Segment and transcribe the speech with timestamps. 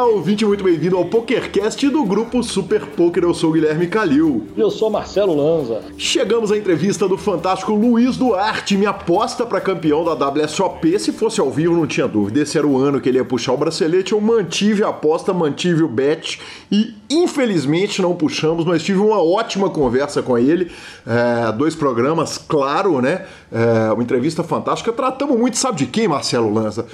[0.00, 3.22] Olá, ouvinte, muito bem-vindo ao PokerCast do grupo Super Poker.
[3.22, 4.46] Eu sou o Guilherme Calil.
[4.56, 5.82] E eu sou Marcelo Lanza.
[5.98, 10.98] Chegamos à entrevista do fantástico Luiz Duarte, minha aposta para campeão da WSOP.
[10.98, 12.40] Se fosse ao vivo, não tinha dúvida.
[12.40, 14.12] Esse era o ano que ele ia puxar o bracelete.
[14.12, 16.40] Eu mantive a aposta, mantive o bet
[16.72, 20.72] e, infelizmente, não puxamos, mas tive uma ótima conversa com ele.
[21.06, 23.26] É, dois programas, claro, né?
[23.52, 24.94] É, uma entrevista fantástica.
[24.94, 26.86] Tratamos muito, sabe de quem, Marcelo Lanza?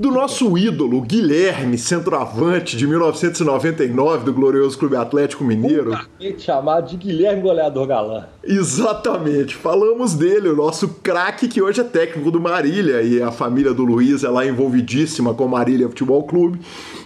[0.00, 5.94] Do nosso ídolo Guilherme, centroavante de 1999 do glorioso Clube Atlético Mineiro.
[6.38, 8.24] chamado de Guilherme Goleador Galã.
[8.42, 13.74] Exatamente, falamos dele, o nosso craque que hoje é técnico do Marília e a família
[13.74, 16.58] do Luiz é lá envolvidíssima com o Marília Futebol Clube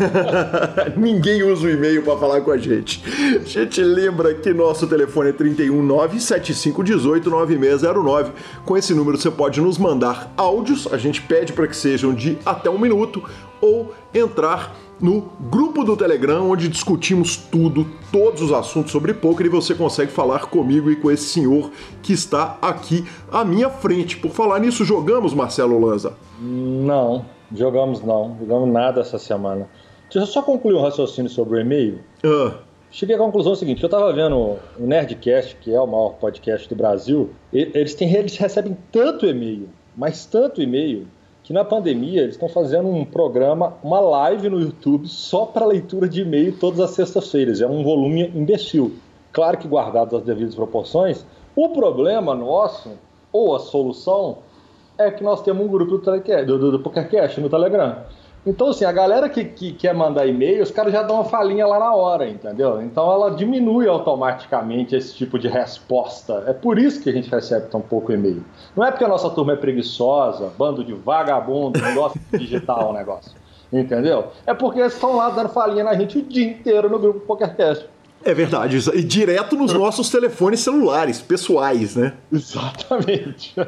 [0.97, 3.03] Ninguém usa o e-mail para falar com a gente.
[3.35, 8.31] A gente lembra que nosso telefone é 31975189609.
[8.65, 10.87] Com esse número você pode nos mandar áudios.
[10.93, 13.23] A gente pede para que sejam de até um minuto
[13.59, 19.49] ou entrar no grupo do Telegram, onde discutimos tudo, todos os assuntos sobre poker e
[19.49, 21.71] você consegue falar comigo e com esse senhor
[22.03, 24.17] que está aqui à minha frente.
[24.17, 26.13] Por falar nisso, jogamos, Marcelo Lanza?
[26.39, 29.67] Não, jogamos não, jogamos nada essa semana.
[30.03, 31.99] Deixa eu só concluir um raciocínio sobre o e-mail.
[32.23, 32.70] Ah.
[32.93, 36.75] Cheguei à conclusão seguinte, eu estava vendo o Nerdcast, que é o maior podcast do
[36.75, 41.07] Brasil, eles, têm, eles recebem tanto e-mail, mas tanto e-mail,
[41.41, 46.07] que na pandemia eles estão fazendo um programa, uma live no YouTube só para leitura
[46.07, 47.61] de e-mail todas as sextas-feiras.
[47.61, 48.93] É um volume imbecil.
[49.31, 51.25] Claro que guardado as devidas proporções.
[51.55, 52.91] O problema nosso,
[53.31, 54.39] ou a solução,
[54.97, 58.03] é que nós temos um grupo do, do, do, do PokerCast no Telegram.
[58.45, 61.67] Então, assim, a galera que, que quer mandar e-mail, os caras já dão uma falinha
[61.67, 62.81] lá na hora, entendeu?
[62.81, 66.43] Então ela diminui automaticamente esse tipo de resposta.
[66.47, 68.43] É por isso que a gente recebe tão pouco e-mail.
[68.75, 72.83] Não é porque a nossa turma é preguiçosa, bando de vagabundo, não gosta de digitar
[72.87, 73.31] o negócio.
[73.71, 74.29] Entendeu?
[74.45, 77.87] É porque eles estão lá dando falinha na gente o dia inteiro no grupo PokerCast.
[78.23, 82.13] É verdade, e direto nos nossos telefones celulares, pessoais, né?
[82.31, 83.59] Exatamente.
[83.59, 83.65] o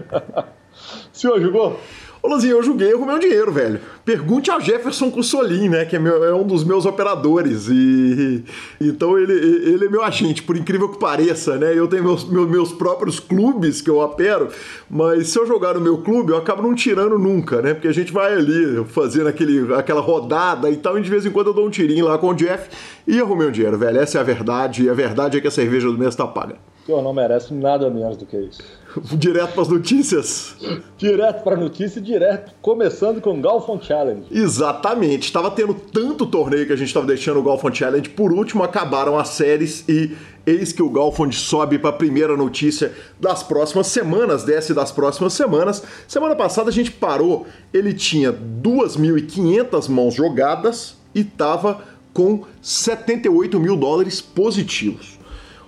[1.11, 1.79] senhor jogou?
[2.25, 3.81] Ô, eu julguei o meu dinheiro, velho.
[4.05, 5.83] Pergunte ao Jefferson Cussolin, né?
[5.83, 7.67] Que é, meu, é, um dos meus operadores.
[7.67, 8.45] E
[8.79, 11.77] então ele, ele é meu agente, por incrível que pareça, né?
[11.77, 14.47] Eu tenho meus, meus, meus próprios clubes que eu opero,
[14.89, 17.73] mas se eu jogar no meu clube, eu acabo não tirando nunca, né?
[17.73, 21.29] Porque a gente vai ali fazendo aquele, aquela rodada e tal, e de vez em
[21.29, 22.69] quando eu dou um tirinho lá com o Jeff
[23.05, 23.99] e arrumei o dinheiro, velho.
[23.99, 26.55] Essa é a verdade, e a verdade é que a cerveja do mês tá paga.
[26.87, 28.63] Eu não merece nada menos do que isso.
[29.17, 30.55] Direto para as notícias?
[30.97, 34.25] direto para a notícia, direto, começando com o Galfon Challenge.
[34.31, 35.23] Exatamente.
[35.23, 38.09] Estava tendo tanto torneio que a gente estava deixando o Galfon Challenge.
[38.09, 40.15] Por último, acabaram as séries e
[40.45, 45.33] eis que o Galfond sobe para a primeira notícia das próximas semanas, desce das próximas
[45.33, 45.83] semanas.
[46.07, 51.81] Semana passada a gente parou, ele tinha 2.500 mãos jogadas e estava
[52.13, 55.17] com 78 mil dólares positivos.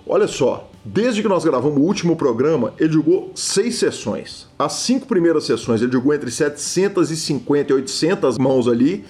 [0.08, 4.48] Olha só, Desde que nós gravamos o último programa, ele jogou seis sessões.
[4.58, 9.04] As cinco primeiras sessões ele jogou entre 750 e 800 mãos ali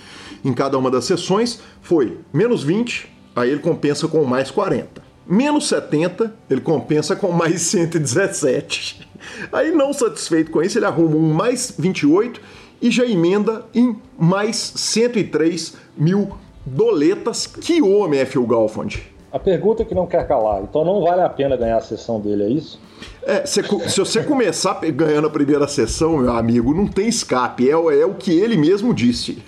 [0.44, 1.60] em cada uma das sessões.
[1.82, 5.04] Foi menos 20, aí ele compensa com mais 40.
[5.28, 9.06] Menos 70, ele compensa com mais 117.
[9.52, 12.40] Aí, não satisfeito com isso, ele arruma um mais 28
[12.82, 17.48] e já emenda em mais 103 mil doletas.
[17.48, 19.15] Que homem é Phil Galfond!
[19.36, 22.22] A pergunta é que não quer calar, então não vale a pena ganhar a sessão
[22.22, 22.80] dele, é isso?
[23.22, 27.74] É, se, se você começar ganhando a primeira sessão, meu amigo, não tem escape, é,
[27.74, 29.44] é o que ele mesmo disse.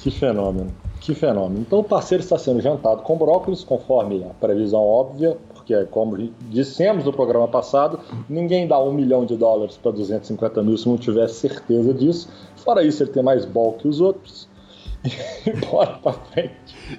[0.00, 0.68] que fenômeno,
[1.02, 1.60] que fenômeno.
[1.60, 6.16] Então o parceiro está sendo jantado com brócolis, conforme a previsão óbvia, porque como
[6.48, 10.96] dissemos no programa passado, ninguém dá um milhão de dólares para 250 mil se não
[10.96, 12.30] tiver certeza disso.
[12.56, 14.48] Fora isso, ele tem mais bol que os outros.
[15.04, 15.10] E
[15.66, 16.54] bora pra frente.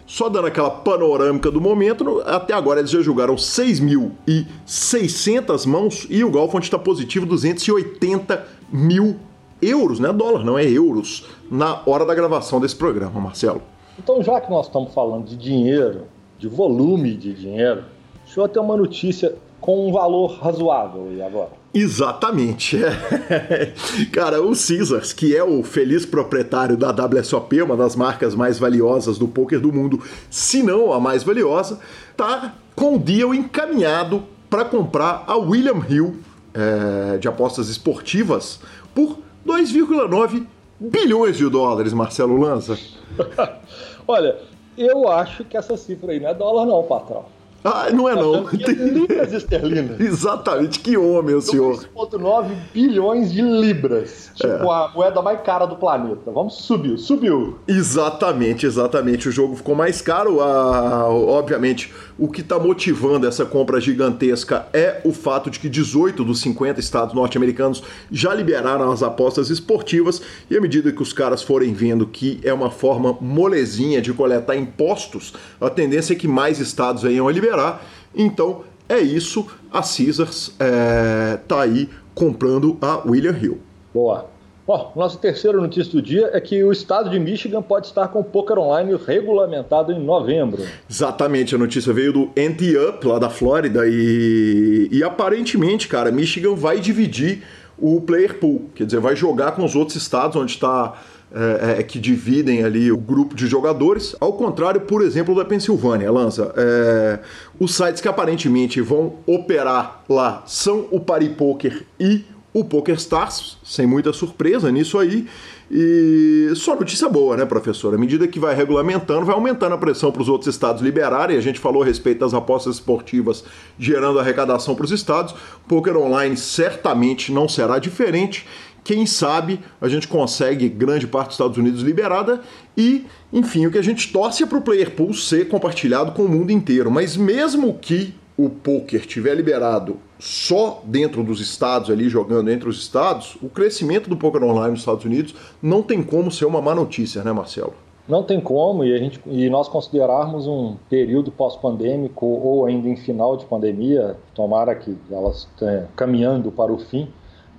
[0.06, 6.32] Só dando aquela panorâmica do momento, até agora eles já jogaram 6.600 mãos e o
[6.32, 9.18] Galfond está positivo 280 mil
[9.62, 10.12] euros, né?
[10.12, 13.62] Dólar, não é euros, na hora da gravação desse programa, Marcelo.
[14.00, 16.06] Então, já que nós estamos falando de dinheiro,
[16.40, 17.84] de volume de dinheiro,
[18.26, 21.52] deixa eu ter uma notícia com um valor razoável aí agora.
[21.74, 22.84] Exatamente.
[22.84, 23.72] É.
[24.12, 29.18] Cara, o Caesars, que é o feliz proprietário da WSOP, uma das marcas mais valiosas
[29.18, 31.80] do poker do mundo, se não a mais valiosa,
[32.18, 36.18] tá com o deal encaminhado para comprar a William Hill
[36.54, 38.60] é, de apostas esportivas
[38.94, 40.46] por 2,9
[40.80, 42.78] bilhões de dólares, Marcelo Lanza.
[44.08, 44.38] Olha,
[44.78, 47.26] eu acho que essa cifra aí não é dólar não, patrão.
[47.64, 48.50] Ah, não é não.
[48.50, 50.00] É libras esterlinas.
[50.02, 51.86] Exatamente, que homem o senhor.
[51.96, 54.32] 2,9 bilhões de libras.
[54.34, 54.56] Tipo é.
[54.56, 56.32] a moeda mais cara do planeta.
[56.32, 57.60] Vamos subir, subiu.
[57.68, 59.30] Exatamente, exatamente.
[59.30, 60.42] O jogo ficou mais caro.
[60.42, 66.24] Ah, obviamente, o que está motivando essa compra gigantesca é o fato de que 18
[66.24, 70.20] dos 50 estados norte-americanos já liberaram as apostas esportivas.
[70.50, 74.56] E à medida que os caras forem vendo que é uma forma molezinha de coletar
[74.56, 77.86] impostos, a tendência é que mais estados venham a liberar liberar.
[78.16, 83.60] Então é isso, a Caesars é, tá aí comprando a William Hill.
[83.94, 84.30] Boa.
[84.68, 88.20] Bom, nossa terceira notícia do dia é que o estado de Michigan pode estar com
[88.20, 90.64] o poker online regulamentado em novembro.
[90.90, 96.54] Exatamente, a notícia veio do Ante Up, lá da Flórida, e, e aparentemente, cara, Michigan
[96.54, 97.44] vai dividir
[97.78, 100.94] o player pool, quer dizer, vai jogar com os outros estados onde está
[101.34, 106.12] é, é, que dividem ali o grupo de jogadores, ao contrário, por exemplo, da Pensilvânia,
[106.12, 106.54] Lança.
[106.58, 107.20] É,
[107.60, 114.12] os sites que aparentemente vão operar lá são o Paripoker e o PokerStars, sem muita
[114.12, 115.26] surpresa nisso aí.
[115.74, 117.96] E só notícia boa, né, professor?
[117.96, 121.38] À medida que vai regulamentando, vai aumentando a pressão para os outros estados liberarem.
[121.38, 123.46] A gente falou a respeito das apostas esportivas
[123.80, 125.34] gerando arrecadação para os estados.
[125.70, 128.46] Poker online certamente não será diferente
[128.84, 132.42] quem sabe a gente consegue grande parte dos Estados Unidos liberada
[132.76, 136.24] e, enfim, o que a gente torce é para o player pool ser compartilhado com
[136.24, 136.90] o mundo inteiro.
[136.90, 142.80] Mas mesmo que o poker tiver liberado só dentro dos estados ali jogando entre os
[142.80, 146.74] estados, o crescimento do poker online nos Estados Unidos não tem como ser uma má
[146.74, 147.74] notícia, né, Marcelo?
[148.08, 152.96] Não tem como, e, a gente, e nós considerarmos um período pós-pandêmico ou ainda em
[152.96, 157.08] final de pandemia, tomara que elas estejam caminhando para o fim,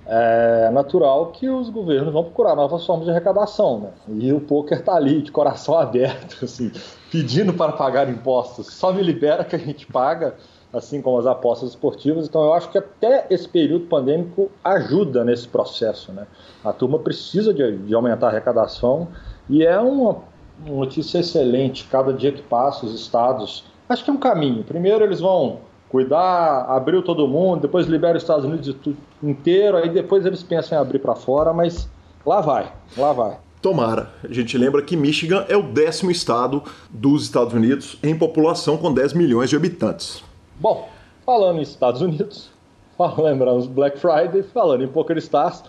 [0.05, 3.89] é natural que os governos vão procurar novas formas de arrecadação, né?
[4.09, 6.71] E o poker está ali de coração aberto, assim,
[7.11, 8.67] pedindo para pagar impostos.
[8.67, 10.35] Só me libera que a gente paga,
[10.73, 12.27] assim como as apostas esportivas.
[12.27, 16.27] Então eu acho que até esse período pandêmico ajuda nesse processo, né?
[16.63, 19.07] A turma precisa de, de aumentar a arrecadação
[19.49, 20.17] e é uma,
[20.65, 21.87] uma notícia excelente.
[21.89, 24.65] Cada dia que passa, os estados, acho que é um caminho.
[24.65, 25.59] Primeiro eles vão
[25.93, 28.75] cuidar, abriu todo mundo, depois libera os Estados Unidos
[29.21, 31.87] inteiro, aí depois eles pensam em abrir para fora, mas
[32.25, 33.37] lá vai, lá vai.
[33.61, 34.09] Tomara.
[34.27, 38.91] A gente lembra que Michigan é o décimo estado dos Estados Unidos em população com
[38.91, 40.23] 10 milhões de habitantes.
[40.59, 40.89] Bom,
[41.23, 42.49] falando em Estados Unidos,
[43.19, 45.63] lembramos Black Friday, falando em Poker Stars,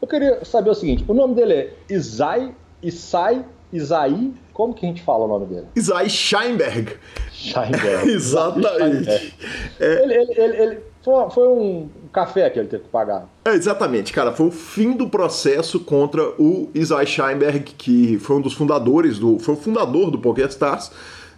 [0.00, 4.88] eu queria saber o seguinte: o nome dele é Isai, Isai, Isai, como que a
[4.88, 5.66] gente fala o nome dele?
[5.74, 6.96] Isai Scheinberg.
[7.32, 8.06] Scheinberg.
[8.08, 9.34] Exatamente.
[9.80, 10.02] É.
[10.02, 13.28] Ele, ele, ele, ele foi, foi, um café que ele teve que pagar.
[13.44, 14.32] É, exatamente, cara.
[14.32, 19.40] Foi o fim do processo contra o Isai Scheinberg, que foi um dos fundadores do.
[19.40, 20.90] Foi o fundador do PokerStars.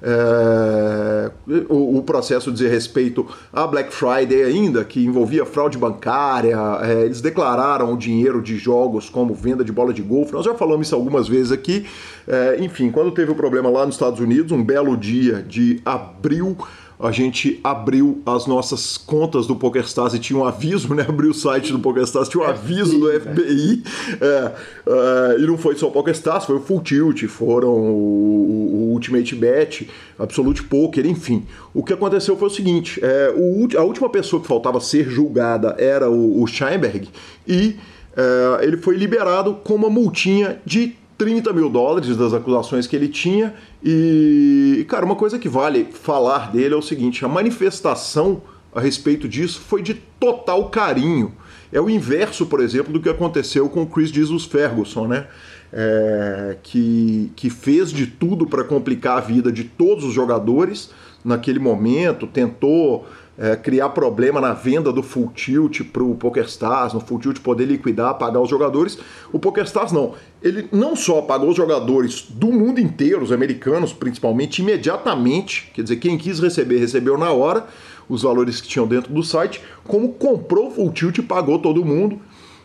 [0.09, 1.33] É,
[1.69, 7.21] o, o, processo dizia respeito a Black Friday ainda, que envolvia fraude bancária, é, eles
[7.21, 10.95] declararam o dinheiro de jogos como venda de bola de golfe, nós já falamos isso
[10.95, 11.87] algumas vezes aqui.
[12.29, 16.57] É, enfim, quando teve o problema lá nos Estados Unidos, um belo dia de abril
[16.99, 21.05] a gente abriu as nossas contas do PokerStars e tinha um aviso, né?
[21.09, 23.83] Abriu o site do PokerStars, tinha um aviso do FBI.
[24.21, 24.53] É,
[24.87, 29.35] é, e não foi só o PokerStars, foi o Full Tilt, foram o, o, Ultimate
[29.35, 29.89] Bet,
[30.19, 31.45] Absolute Poker, enfim.
[31.75, 35.77] O que aconteceu foi o seguinte: é, o, a última pessoa que faltava ser julgada
[35.79, 37.09] era o, o Scheinberg
[37.47, 37.77] e
[38.17, 43.09] é, ele foi liberado com uma multinha de 30 mil dólares das acusações que ele
[43.09, 43.55] tinha.
[43.83, 48.43] E, cara, uma coisa que vale falar dele é o seguinte: a manifestação
[48.75, 51.33] a respeito disso foi de total carinho.
[51.73, 55.27] É o inverso, por exemplo, do que aconteceu com o Chris Jesus Ferguson, né?
[55.73, 60.91] É, que, que fez de tudo para complicar a vida de todos os jogadores
[61.25, 63.05] naquele momento, tentou
[63.39, 67.67] é, criar problema na venda do Full Tilt para o PokerStars, no Full Tilt poder
[67.67, 68.99] liquidar, pagar os jogadores.
[69.33, 70.15] O PokerStars não.
[70.43, 75.97] Ele não só pagou os jogadores do mundo inteiro, os americanos principalmente, imediatamente, quer dizer,
[75.97, 77.67] quem quis receber, recebeu na hora
[78.09, 81.85] os valores que tinham dentro do site, como comprou o Full Tilt e pagou todo
[81.85, 82.21] mundo.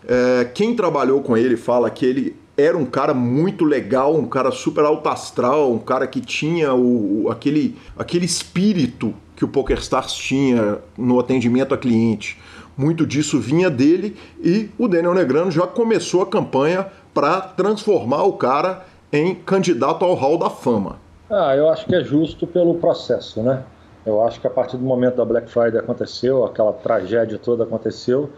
[0.07, 4.51] É, quem trabalhou com ele fala que ele era um cara muito legal, um cara
[4.51, 10.77] super alto astral, um cara que tinha o, aquele, aquele espírito que o PokerStars tinha
[10.95, 12.39] no atendimento a cliente.
[12.77, 18.33] Muito disso vinha dele e o Daniel Negrano já começou a campanha para transformar o
[18.33, 20.99] cara em candidato ao Hall da Fama.
[21.27, 23.63] Ah, eu acho que é justo pelo processo, né?
[24.05, 28.29] Eu acho que a partir do momento da Black Friday aconteceu, aquela tragédia toda aconteceu,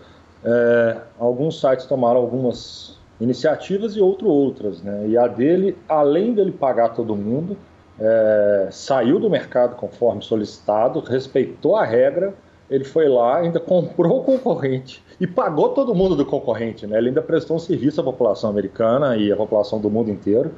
[0.42, 5.06] é, alguns sites tomaram algumas iniciativas e outro outras, né?
[5.10, 7.58] E a dele, além dele pagar todo mundo,
[8.00, 12.34] é, saiu do mercado conforme solicitado, respeitou a regra,
[12.70, 16.98] ele foi lá, ainda comprou o concorrente e pagou todo mundo do concorrente, né?
[16.98, 20.52] Ele ainda prestou um serviço à população americana e à população do mundo inteiro.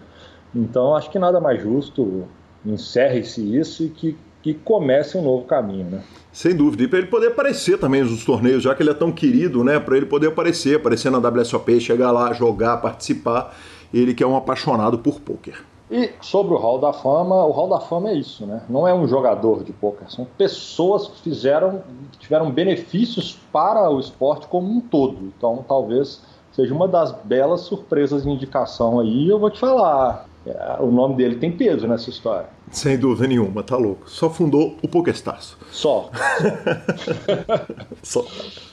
[0.54, 2.24] Então, acho que nada mais justo
[2.65, 6.04] encerre-se isso e que, que comece um novo caminho, né?
[6.32, 6.84] Sem dúvida.
[6.84, 9.80] E para ele poder aparecer também nos torneios, já que ele é tão querido, né?
[9.80, 13.56] Para ele poder aparecer, aparecer na WSOP, chegar lá, jogar, participar.
[13.94, 15.56] Ele que é um apaixonado por pôquer.
[15.89, 18.62] E sobre o Hall da Fama, o Hall da Fama é isso, né?
[18.68, 24.00] Não é um jogador de poker, são pessoas que fizeram, que tiveram benefícios para o
[24.00, 25.32] esporte como um todo.
[25.38, 29.30] Então, talvez seja uma das belas surpresas de indicação aí.
[29.30, 32.48] Eu vou te falar, é, o nome dele tem peso nessa história.
[32.72, 34.10] Sem dúvida nenhuma, tá louco.
[34.10, 35.56] Só fundou o PokerStars.
[35.72, 36.10] Só.
[38.01, 38.25] Só.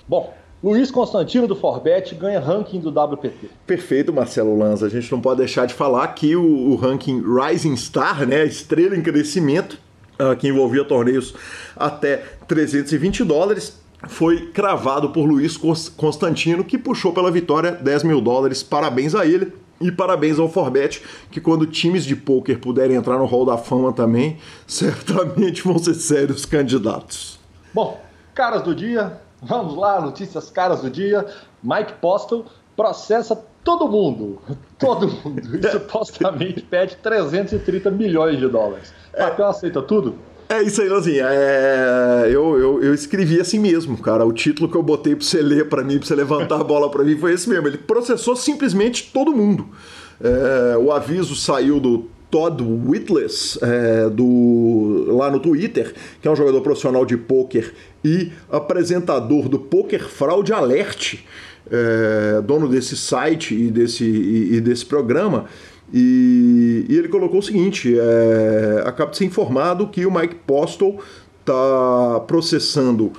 [0.09, 3.51] Bom, Luiz Constantino do Forbet ganha ranking do WPT.
[3.67, 4.87] Perfeito, Marcelo Lanza.
[4.87, 8.97] A gente não pode deixar de falar que o, o ranking Rising Star, né, estrela
[8.97, 9.77] em crescimento,
[10.21, 11.35] uh, que envolvia torneios
[11.75, 18.63] até 320 dólares, foi cravado por Luiz Constantino, que puxou pela vitória 10 mil dólares.
[18.63, 19.53] Parabéns a ele.
[19.81, 23.93] E parabéns ao Forbet, que quando times de pôquer puderem entrar no Hall da Fama
[23.93, 27.41] também, certamente vão ser sérios candidatos.
[27.75, 28.01] Bom,
[28.33, 31.27] caras do dia, Vamos lá, notícias caras do dia.
[31.63, 32.45] Mike Postel
[32.77, 34.39] processa todo mundo.
[34.79, 35.41] Todo mundo.
[35.57, 38.93] E supostamente pede 330 milhões de dólares.
[39.17, 40.17] Papel aceita tudo?
[40.49, 41.27] É isso aí, Lanzinha.
[41.31, 42.25] É...
[42.27, 44.27] Eu, eu, eu, escrevi assim mesmo, cara.
[44.27, 46.91] O título que eu botei pra você ler pra mim, pra você levantar a bola
[46.91, 47.69] pra mim, foi esse mesmo.
[47.69, 49.69] Ele processou simplesmente todo mundo.
[50.21, 50.77] É...
[50.77, 56.63] O aviso saiu do Todd Whitless, é, do, lá no Twitter, que é um jogador
[56.63, 61.19] profissional de pôquer e apresentador do Poker Fraud Alert,
[61.71, 65.45] é, dono desse site e desse, e, e desse programa.
[65.93, 71.01] E, e, ele colocou o seguinte: é, acaba de ser informado que o Mike Postle
[71.41, 73.13] está processando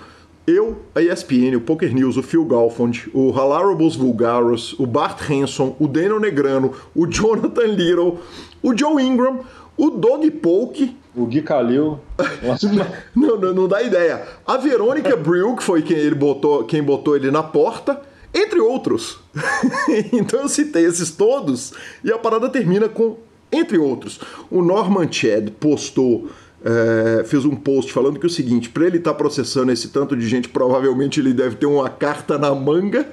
[0.46, 5.76] eu, a ESPN, o Poker News, o Phil Galfond, o Halarables Vulgaros, o Bart Hanson,
[5.80, 8.20] o Daniel Negrano, o Jonathan Little,
[8.62, 9.40] o Joe Ingram,
[9.78, 10.96] o Dog Polk.
[11.16, 12.00] O Gui Calil.
[13.16, 14.24] não, não, não, dá ideia.
[14.46, 18.02] A Verônica Brill, que foi quem ele botou, quem botou ele na porta,
[18.34, 19.20] entre outros.
[20.12, 21.72] então eu citei esses todos
[22.04, 23.18] e a parada termina com
[23.52, 24.20] entre outros.
[24.50, 26.30] O Norman Chad postou
[26.64, 30.16] é, fez um post falando que o seguinte: para ele estar tá processando esse tanto
[30.16, 33.08] de gente, provavelmente ele deve ter uma carta na manga.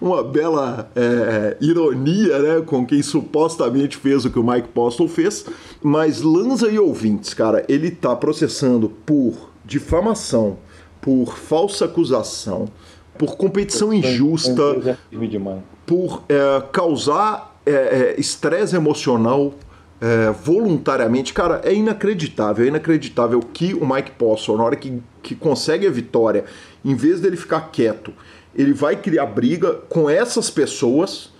[0.00, 5.46] uma bela é, ironia né, com quem supostamente fez o que o Mike Postle fez.
[5.82, 10.58] Mas Lanza e ouvintes, cara, ele está processando por difamação,
[11.00, 12.68] por falsa acusação,
[13.16, 14.98] por competição injusta,
[15.86, 19.52] por é, causar é, é, estresse emocional
[20.00, 25.34] é, voluntariamente, cara, é inacreditável, é inacreditável que o Mike Postle, na hora que, que
[25.34, 26.44] consegue a vitória,
[26.84, 28.12] em vez dele ficar quieto,
[28.54, 31.32] ele vai criar briga com essas pessoas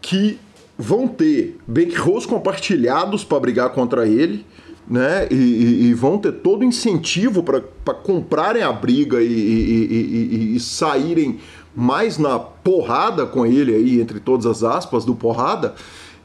[0.00, 0.38] que
[0.76, 4.44] vão ter bankrolls compartilhados para brigar contra ele,
[4.88, 5.26] né?
[5.30, 7.60] E, e, e, vão ter todo incentivo para
[7.94, 11.38] comprarem a briga e, e, saírem
[11.74, 15.74] mais na porrada com ele aí, entre todas as aspas do porrada.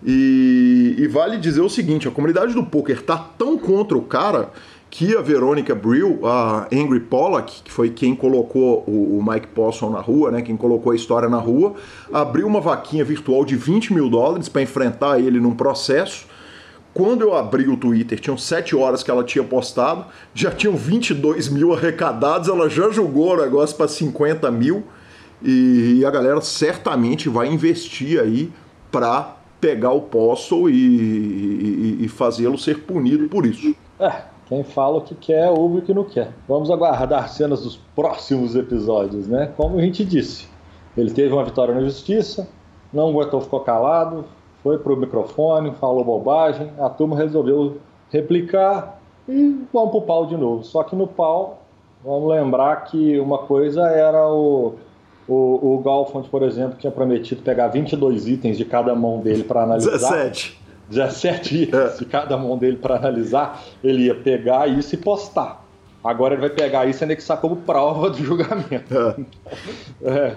[0.06, 4.51] E, e, vale dizer o seguinte: a comunidade do poker tá tão contra o cara
[4.89, 10.00] que a Verônica Brill, a Angry Pollack, que foi quem colocou o, Mike Posson na
[10.00, 11.75] rua, né, quem colocou a história na rua,
[12.12, 16.25] abriu uma vaquinha virtual de 20 mil dólares para enfrentar ele num processo.
[16.91, 21.48] Quando eu abri o Twitter, tinham 7 horas que ela tinha postado, já tinham 22
[21.50, 24.84] mil arrecadados, ela já jogou o negócio para 50 mil
[25.41, 28.51] e a galera certamente vai investir aí
[28.91, 33.75] para pegar o Postle e, e, e fazê-lo ser punido por isso.
[33.99, 36.31] É, quem fala o que quer, ouve o que não quer.
[36.47, 39.51] Vamos aguardar cenas dos próximos episódios, né?
[39.55, 40.47] Como a gente disse,
[40.97, 42.47] ele teve uma vitória na justiça,
[42.91, 44.25] não aguentou, ficou calado,
[44.63, 47.77] foi pro microfone, falou bobagem, a turma resolveu
[48.09, 50.63] replicar e vamos pro pau de novo.
[50.63, 51.61] Só que no pau,
[52.03, 54.75] vamos lembrar que uma coisa era o
[55.29, 59.62] O, o Galfond, por exemplo, tinha prometido pegar 22 itens de cada mão dele para
[59.62, 59.91] analisar.
[59.91, 60.59] 17.
[60.89, 61.98] 17 itens é.
[61.98, 63.63] de cada mão dele para analisar.
[63.83, 65.63] Ele ia pegar isso e postar.
[66.03, 68.95] Agora ele vai pegar isso e anexar como prova do julgamento.
[70.01, 70.01] É.
[70.01, 70.36] é,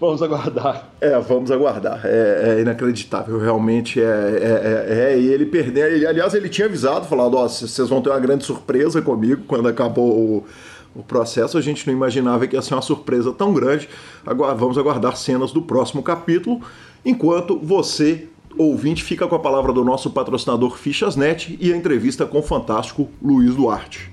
[0.00, 0.88] vamos aguardar.
[1.00, 2.00] É, vamos aguardar.
[2.04, 4.00] É, é inacreditável, realmente.
[4.00, 5.92] É, é, é, é ele perder.
[5.92, 9.68] Ele, aliás, ele tinha avisado, falado: ó, vocês vão ter uma grande surpresa comigo quando
[9.68, 10.46] acabou o,
[10.94, 11.56] o processo.
[11.56, 13.88] A gente não imaginava que ia ser uma surpresa tão grande.
[14.24, 16.60] Agora vamos aguardar cenas do próximo capítulo.
[17.04, 22.38] Enquanto você, ouvinte, fica com a palavra do nosso patrocinador Fichasnet e a entrevista com
[22.38, 24.10] o fantástico Luiz Duarte.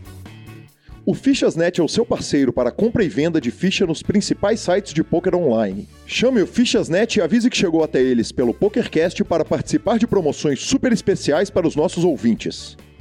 [1.10, 4.94] O Fichasnet é o seu parceiro para compra e venda de ficha nos principais sites
[4.94, 5.88] de poker online.
[6.06, 10.60] Chame o Fichasnet e avise que chegou até eles pelo PokerCast para participar de promoções
[10.60, 12.76] super especiais para os nossos ouvintes.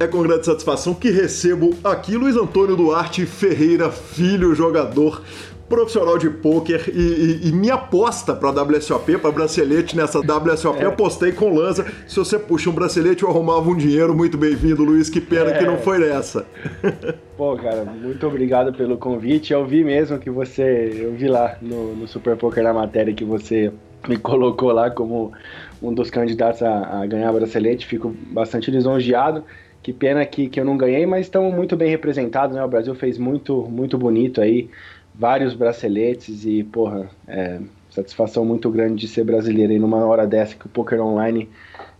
[0.00, 5.22] É com grande satisfação que recebo aqui Luiz Antônio Duarte Ferreira, filho jogador
[5.68, 7.00] profissional de pôquer e,
[7.44, 10.84] e, e, minha aposta para WSOP, para bracelete nessa WSOP, é.
[10.84, 11.84] eu apostei com lança.
[12.06, 14.14] Se você puxa um bracelete, eu arrumava um dinheiro.
[14.14, 15.10] Muito bem-vindo, Luiz.
[15.10, 15.58] Que pena é.
[15.58, 16.46] que não foi nessa.
[17.36, 19.52] Pô, cara, muito obrigado pelo convite.
[19.52, 20.92] Eu vi mesmo que você.
[20.94, 23.72] Eu vi lá no, no Super Poker na matéria que você
[24.06, 25.32] me colocou lá como
[25.82, 27.86] um dos candidatos a, a ganhar bracelete.
[27.86, 29.44] Fico bastante lisonjeado.
[29.82, 32.62] Que pena que, que eu não ganhei, mas estão muito bem representados, né?
[32.62, 34.68] O Brasil fez muito, muito bonito aí
[35.14, 40.54] vários braceletes e, porra, é, satisfação muito grande de ser brasileiro aí numa hora dessa
[40.54, 41.48] que o poker online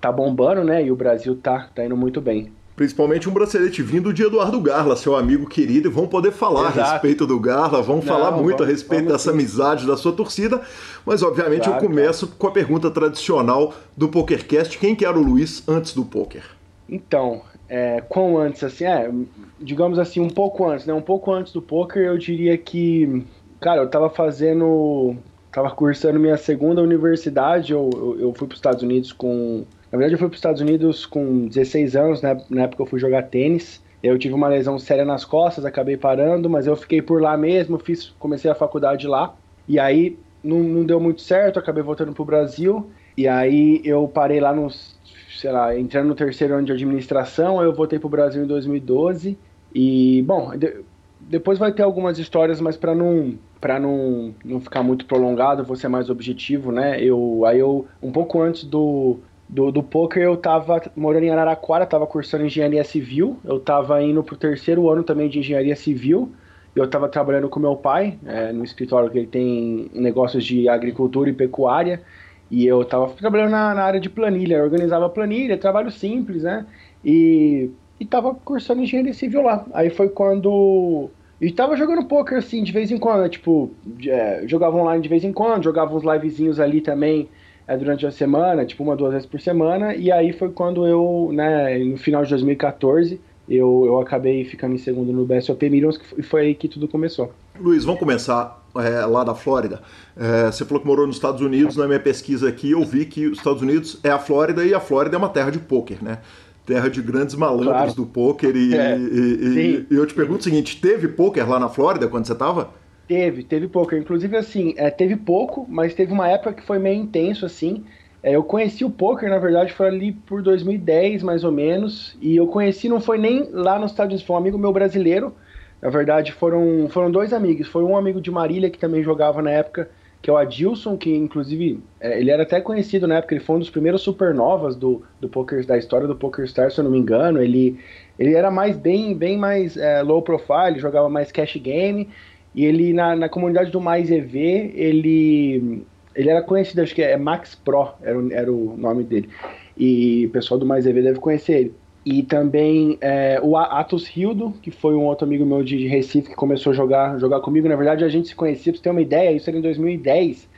[0.01, 0.85] tá bombando, né?
[0.85, 2.53] E o Brasil tá, tá indo muito bem.
[2.79, 6.81] Principalmente um bracelete vindo de Eduardo Garla, seu amigo querido, e vão poder falar Exato.
[6.81, 9.31] a respeito do Garla, vão Não, falar muito vamos, a respeito dessa sim.
[9.31, 10.61] amizade da sua torcida,
[11.05, 12.39] mas obviamente claro, eu começo claro.
[12.39, 16.45] com a pergunta tradicional do PokerCast: quem que era o Luiz antes do poker?
[16.89, 19.11] Então, é, quão antes, assim, é,
[19.59, 20.95] digamos assim, um pouco antes, né?
[20.95, 23.27] Um pouco antes do poker, eu diria que,
[23.61, 25.17] cara, eu tava fazendo,
[25.51, 29.99] tava cursando minha segunda universidade, eu, eu, eu fui para os Estados Unidos com, na
[29.99, 32.41] verdade eu fui para os Estados Unidos com 16 anos, né?
[32.51, 36.49] Na época eu fui jogar tênis, eu tive uma lesão séria nas costas, acabei parando,
[36.49, 39.35] mas eu fiquei por lá mesmo, fiz, comecei a faculdade lá,
[39.67, 44.41] e aí não, não deu muito certo, acabei voltando pro Brasil, e aí eu parei
[44.41, 44.99] lá nos
[45.39, 49.39] sei lá, entrando no terceiro ano de administração, eu voltei para o Brasil em 2012
[49.73, 50.83] e, bom, de,
[51.21, 55.77] depois vai ter algumas histórias, mas para não para não, não ficar muito prolongado, vou
[55.77, 57.03] ser mais objetivo, né?
[57.03, 59.19] Eu aí eu um pouco antes do
[59.49, 64.23] do, do poker eu tava morando em Araraquara, tava cursando engenharia civil, eu tava indo
[64.23, 66.31] pro terceiro ano também de engenharia civil.
[66.77, 71.31] Eu estava trabalhando com meu pai é, no escritório que ele tem negócios de agricultura
[71.31, 72.03] e pecuária.
[72.51, 76.67] E eu tava trabalhando na, na, área de planilha, organizava planilha, trabalho simples, né?
[77.05, 79.67] E, e tava cursando engenharia civil lá.
[79.73, 81.11] Aí foi quando.
[81.41, 83.29] E tava jogando poker assim, de vez em quando, né?
[83.29, 83.71] tipo,
[84.07, 87.29] é, jogava online de vez em quando, jogava uns livezinhos ali também
[87.69, 89.95] é, durante a semana, tipo uma, duas vezes por semana.
[89.95, 94.79] E aí foi quando eu, né, no final de 2014, eu, eu acabei ficando em
[94.79, 97.33] segundo no BSOP Millions e foi aí que tudo começou.
[97.61, 99.83] Luiz, vamos começar é, lá da Flórida.
[100.17, 103.27] É, você falou que morou nos Estados Unidos, na minha pesquisa aqui eu vi que
[103.27, 106.19] os Estados Unidos é a Flórida e a Flórida é uma terra de pôquer, né?
[106.65, 107.95] Terra de grandes malandros claro.
[107.95, 108.55] do pôquer.
[108.55, 112.07] E, é, e, e, e, eu te pergunto o seguinte: teve pôquer lá na Flórida
[112.09, 112.71] quando você estava?
[113.09, 113.99] Teve, teve pôquer.
[113.99, 117.85] Inclusive, assim, é, teve pouco, mas teve uma época que foi meio intenso, assim.
[118.23, 122.17] É, eu conheci o poker, na verdade, foi ali por 2010, mais ou menos.
[122.21, 125.35] E eu conheci, não foi nem lá nos Estados Unidos, foi um amigo meu brasileiro
[125.81, 127.69] na verdade, foram, foram dois amigos.
[127.69, 129.89] Foi um amigo de Marília que também jogava na época,
[130.21, 133.57] que é o Adilson, que inclusive é, ele era até conhecido na época, ele foi
[133.57, 136.99] um dos primeiros supernovas do, do poker, da história do PokerStars, se eu não me
[136.99, 137.41] engano.
[137.41, 137.79] Ele,
[138.19, 142.09] ele era mais bem, bem mais é, low profile, jogava mais cash game.
[142.55, 145.85] E ele, na, na comunidade do Mais EV, ele,
[146.15, 149.29] ele era conhecido, acho que é Max Pro, era, era o nome dele.
[149.77, 151.75] E o pessoal do Mais EV deve conhecer ele.
[152.05, 156.35] E também é, o Atos Hildo, que foi um outro amigo meu de Recife que
[156.35, 157.69] começou a jogar, jogar comigo.
[157.69, 160.49] Na verdade, a gente se conhecia, pra você ter uma ideia, isso era em 2010.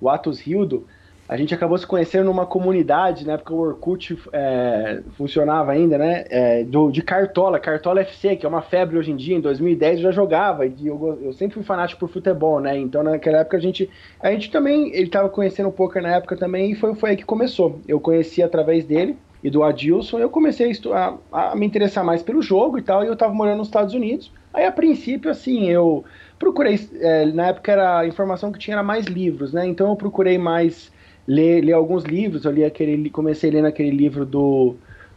[0.00, 0.86] O Atos Hildo,
[1.30, 6.24] a gente acabou se conhecendo numa comunidade, na época o Orkut é, funcionava ainda, né?
[6.28, 9.98] É, do, de Cartola, Cartola FC, que é uma febre hoje em dia, em 2010
[9.98, 12.76] eu já jogava, e eu, eu sempre fui fanático por futebol, né?
[12.76, 13.88] Então naquela época a gente.
[14.20, 14.88] A gente também.
[14.88, 17.78] Ele estava conhecendo um poker na época também, e foi, foi aí que começou.
[17.86, 22.24] Eu conheci através dele e do Adilson, eu comecei a, a, a me interessar mais
[22.24, 24.32] pelo jogo e tal, e eu estava morando nos Estados Unidos.
[24.52, 26.04] Aí a princípio, assim, eu
[26.40, 26.76] procurei.
[27.00, 29.64] É, na época era a informação que tinha era mais livros, né?
[29.64, 30.90] Então eu procurei mais
[31.26, 32.44] ler, ler alguns livros.
[32.44, 34.74] Eu li aquele, comecei lendo aquele livro do,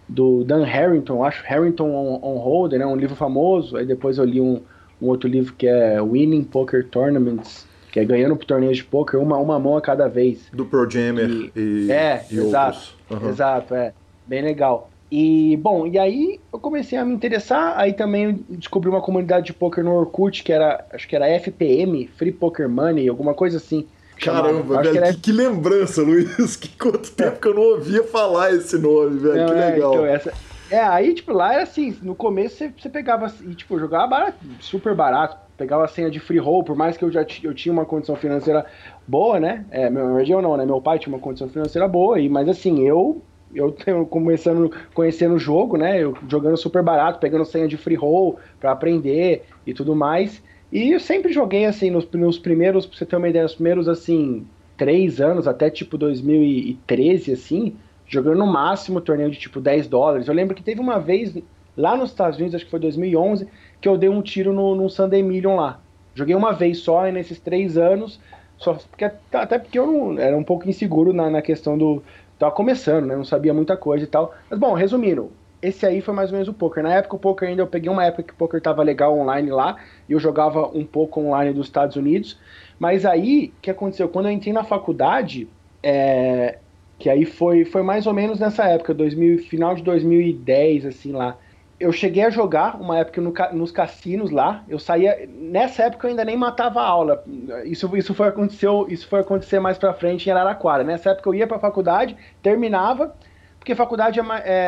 [0.08, 3.78] do Dan Harrington, acho Harrington on, on Hold, né, um livro famoso.
[3.78, 4.62] Aí depois eu li um,
[5.02, 9.38] um outro livro que é Winning Poker Tournaments, que é ganhando torneios de poker uma,
[9.38, 10.48] uma mão a cada vez.
[10.52, 13.30] Do Pro Jammer e, e, É, e exato, uhum.
[13.30, 13.94] exato, é.
[14.26, 14.90] Bem legal.
[15.16, 19.54] E, bom, e aí eu comecei a me interessar, aí também descobri uma comunidade de
[19.54, 23.86] poker no Orkut, que era, acho que era FPM, Free Poker Money, alguma coisa assim.
[24.18, 25.14] Caramba, velho, que, era...
[25.14, 26.56] que, lembrança, Luiz.
[26.58, 29.38] Que quanto tempo que eu não ouvia falar esse nome, velho.
[29.38, 29.94] Não, que é, legal.
[29.94, 30.34] Então, essa...
[30.72, 34.38] É, aí, tipo, lá era assim, no começo você, você pegava e, tipo, jogava barato,
[34.60, 37.72] super barato, pegava a senha de free roll, por mais que eu já eu tinha
[37.72, 38.66] uma condição financeira
[39.08, 39.66] boa, né?
[39.70, 40.66] É, meu eu não, né?
[40.66, 43.22] Meu pai tinha uma condição financeira boa, e, mas assim, eu
[43.54, 43.72] eu
[44.08, 46.02] começando conhecendo o jogo, né?
[46.02, 50.42] Eu jogando super barato, pegando senha de free roll para aprender e tudo mais.
[50.74, 53.88] E eu sempre joguei assim, nos, nos primeiros, pra você ter uma ideia, nos primeiros
[53.88, 57.76] assim, três anos, até tipo 2013, assim,
[58.08, 60.28] jogando no máximo torneio de tipo 10 dólares.
[60.28, 61.38] Eu lembro que teve uma vez
[61.78, 63.48] lá nos Estados Unidos, acho que foi 2011,
[63.80, 65.80] que eu dei um tiro no, no Sunday Million lá.
[66.16, 68.20] Joguei uma vez só nesses três anos,
[68.58, 72.02] só porque, até porque eu não, era um pouco inseguro na, na questão do.
[72.40, 73.16] Tava começando, né?
[73.16, 74.34] Não sabia muita coisa e tal.
[74.50, 75.32] Mas bom, resumindo,
[75.64, 76.84] esse aí foi mais ou menos o poker.
[76.84, 79.50] Na época o poker ainda eu peguei uma época que o poker tava legal online
[79.50, 82.38] lá, e eu jogava um pouco online dos Estados Unidos.
[82.78, 84.10] Mas aí, o que aconteceu?
[84.10, 85.48] Quando eu entrei na faculdade,
[85.82, 86.58] é,
[87.00, 91.38] que aí foi, foi mais ou menos nessa época, 2000, final de 2010, assim lá.
[91.80, 94.64] Eu cheguei a jogar uma época no, nos cassinos lá.
[94.68, 95.28] Eu saía.
[95.30, 97.24] Nessa época eu ainda nem matava a aula.
[97.66, 100.84] Isso, isso, foi, aconteceu, isso foi acontecer mais pra frente em Araraquara.
[100.84, 103.16] Nessa época eu ia pra faculdade, terminava
[103.64, 104.24] porque faculdade é,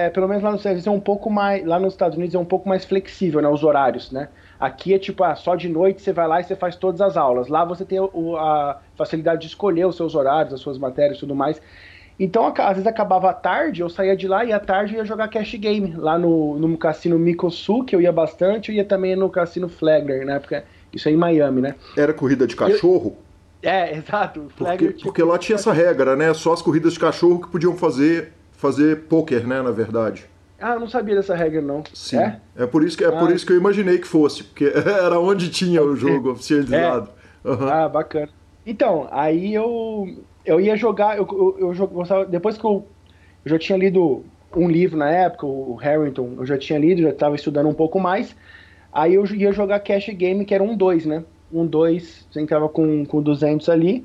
[0.05, 2.33] é, pelo menos lá nos Estados Unidos é um pouco mais, lá nos Estados Unidos
[2.33, 4.29] é um pouco mais flexível, né, os horários, né?
[4.57, 7.17] Aqui é tipo, ah, só de noite você vai lá e você faz todas as
[7.17, 7.49] aulas.
[7.49, 11.19] Lá você tem o, a facilidade de escolher os seus horários, as suas matérias e
[11.19, 11.61] tudo mais.
[12.17, 15.05] Então, às vezes acabava à tarde, eu saía de lá e à tarde eu ia
[15.05, 19.13] jogar cash game lá no, no cassino Mikosu, que eu ia bastante, eu ia também
[19.13, 21.75] no cassino Flagler, na época, isso é em Miami, né?
[21.97, 23.17] Era corrida de cachorro?
[23.61, 24.47] Eu, é, exato.
[24.55, 26.33] Flagler, porque, porque lá tinha essa regra, né?
[26.33, 28.31] Só as corridas de cachorro que podiam fazer
[28.65, 30.25] fazer poker, né, na verdade.
[30.59, 31.83] Ah, eu não sabia dessa regra, não.
[31.93, 32.17] Sim.
[32.17, 33.11] É, é por isso que, é ah.
[33.11, 37.09] por isso que eu imaginei que fosse, porque era onde tinha o jogo oficializado.
[37.43, 37.49] É.
[37.49, 37.69] Uhum.
[37.69, 38.29] Ah, bacana.
[38.65, 40.07] Então, aí eu,
[40.43, 41.27] eu ia jogar, eu,
[41.59, 42.85] eu, eu gostava, depois que eu,
[43.45, 44.23] eu já tinha lido
[44.55, 47.99] um livro na época, o Harrington, eu já tinha lido, já estava estudando um pouco
[47.99, 48.35] mais,
[48.91, 51.23] aí eu ia jogar cash game, que era um 2, né?
[51.53, 54.03] Um 2, você entrava com, com 200 ali,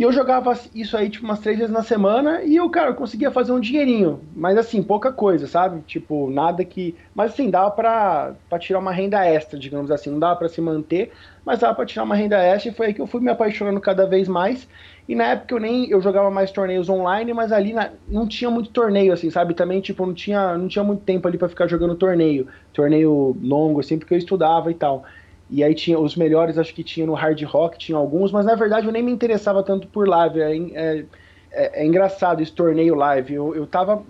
[0.00, 2.94] e eu jogava isso aí, tipo, umas três vezes na semana e eu, cara, eu
[2.94, 4.26] conseguia fazer um dinheirinho.
[4.34, 5.82] Mas assim, pouca coisa, sabe?
[5.82, 6.96] Tipo, nada que.
[7.14, 10.08] Mas assim, dava pra, pra tirar uma renda extra, digamos assim.
[10.08, 11.12] Não dava pra se manter,
[11.44, 13.78] mas dava pra tirar uma renda extra e foi aí que eu fui me apaixonando
[13.78, 14.66] cada vez mais.
[15.06, 15.90] E na época eu nem.
[15.90, 19.52] Eu jogava mais torneios online, mas ali na, não tinha muito torneio, assim, sabe?
[19.52, 22.48] Também, tipo, não tinha, não tinha muito tempo ali para ficar jogando torneio.
[22.72, 25.04] Torneio longo, assim, porque eu estudava e tal.
[25.50, 28.54] E aí tinha os melhores, acho que tinha no Hard Rock, tinha alguns, mas na
[28.54, 30.40] verdade eu nem me interessava tanto por live.
[30.40, 31.04] É, é,
[31.52, 33.34] é, é engraçado esse torneio live.
[33.34, 34.04] Eu, eu tava,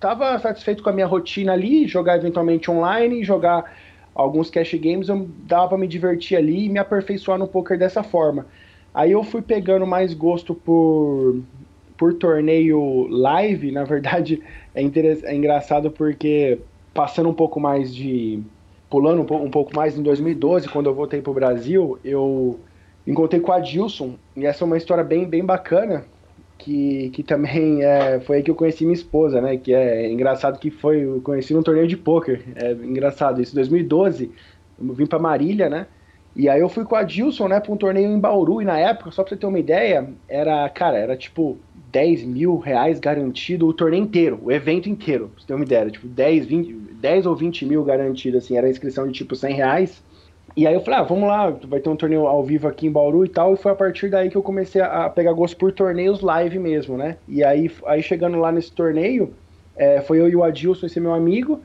[0.00, 3.70] tava satisfeito com a minha rotina ali, jogar eventualmente online, jogar
[4.14, 8.02] alguns cash games, eu dava pra me divertir ali e me aperfeiçoar no poker dessa
[8.02, 8.46] forma.
[8.92, 11.40] Aí eu fui pegando mais gosto por,
[11.96, 14.42] por torneio live, na verdade
[14.74, 16.58] é, é engraçado porque
[16.94, 18.42] passando um pouco mais de
[18.90, 22.60] pulando um, um pouco mais, em 2012, quando eu voltei para o Brasil, eu
[23.06, 26.04] encontrei com a Dilson, e essa é uma história bem, bem bacana,
[26.58, 29.56] que, que também é, foi aí que eu conheci minha esposa, né?
[29.56, 34.30] Que é engraçado que foi, eu conheci num torneio de pôquer, é engraçado isso, 2012,
[34.80, 35.86] eu vim para Marília, né?
[36.36, 38.78] E aí eu fui com a Dilson, né, para um torneio em Bauru, e na
[38.78, 41.58] época, só para você ter uma ideia, era, cara, era tipo
[41.90, 45.90] 10 mil reais garantido o torneio inteiro, o evento inteiro, pra você ter uma ideia,
[45.90, 49.54] tipo 10, 20, 10 ou 20 mil garantido, assim, era a inscrição de tipo 100
[49.54, 50.02] reais.
[50.56, 52.90] E aí eu falei, ah, vamos lá, vai ter um torneio ao vivo aqui em
[52.90, 55.72] Bauru e tal, e foi a partir daí que eu comecei a pegar gosto por
[55.72, 57.16] torneios live mesmo, né?
[57.28, 59.32] E aí, aí chegando lá nesse torneio,
[59.76, 61.60] é, foi eu e o Adilson, esse meu amigo,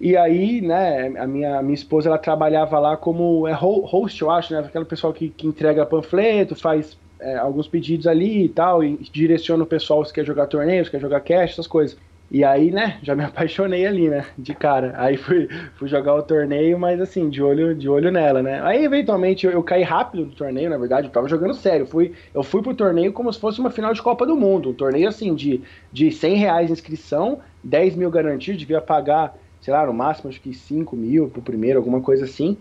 [0.00, 4.52] e aí, né, a minha, minha esposa, ela trabalhava lá como é host, eu acho,
[4.52, 4.60] né?
[4.60, 9.64] Aquele pessoal que, que entrega panfleto, faz é, alguns pedidos ali e tal, e direciono
[9.64, 11.96] o pessoal se quer jogar torneios, quer jogar cash, essas coisas.
[12.28, 14.94] E aí, né, já me apaixonei ali, né, de cara.
[14.96, 18.60] Aí fui, fui jogar o torneio, mas assim, de olho, de olho nela, né.
[18.64, 21.86] Aí, eventualmente, eu, eu caí rápido do torneio, na verdade, eu tava jogando sério.
[21.86, 24.70] Fui, eu fui pro torneio como se fosse uma final de Copa do Mundo.
[24.70, 29.86] Um torneio, assim, de, de 100 reais inscrição, 10 mil garantido, devia pagar, sei lá,
[29.86, 32.56] no máximo, acho que 5 mil pro primeiro, alguma coisa assim.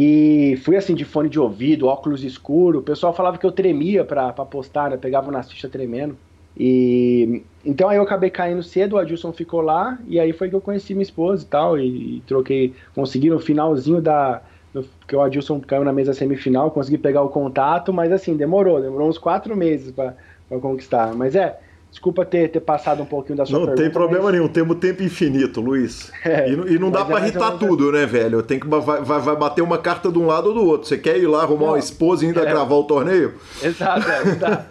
[0.00, 2.78] E fui assim de fone de ouvido, óculos escuro.
[2.78, 4.96] O pessoal falava que eu tremia pra, pra postar, né?
[4.96, 6.16] Pegava o Nastista tremendo.
[6.56, 10.54] E então aí eu acabei caindo cedo, o Adilson ficou lá, e aí foi que
[10.54, 14.40] eu conheci minha esposa e tal, e, e troquei, consegui no finalzinho da.
[14.72, 19.08] Porque o Adilson caiu na mesa semifinal, consegui pegar o contato, mas assim, demorou, demorou
[19.08, 20.14] uns quatro meses para
[20.60, 21.12] conquistar.
[21.12, 21.58] Mas é,
[21.90, 23.82] Desculpa ter, ter passado um pouquinho da sua não pergunta.
[23.82, 24.32] Não tem problema mas...
[24.34, 26.12] nenhum, temos tempo infinito, Luiz.
[26.28, 28.42] É, e, e, não dá para é irritar tudo, né, velho?
[28.42, 30.86] Tem que vai, vai, bater uma carta de um lado ou do outro.
[30.86, 33.34] Você quer ir lá arrumar não, uma esposa e ainda é, gravar o torneio?
[33.62, 34.64] Exato, é, não dá.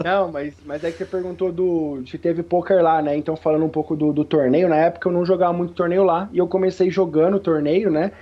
[0.02, 3.14] não, mas, mas é que você perguntou do se teve poker lá, né?
[3.14, 6.30] Então, falando um pouco do, do torneio, na época eu não jogava muito torneio lá.
[6.32, 8.12] E eu comecei jogando torneio, né?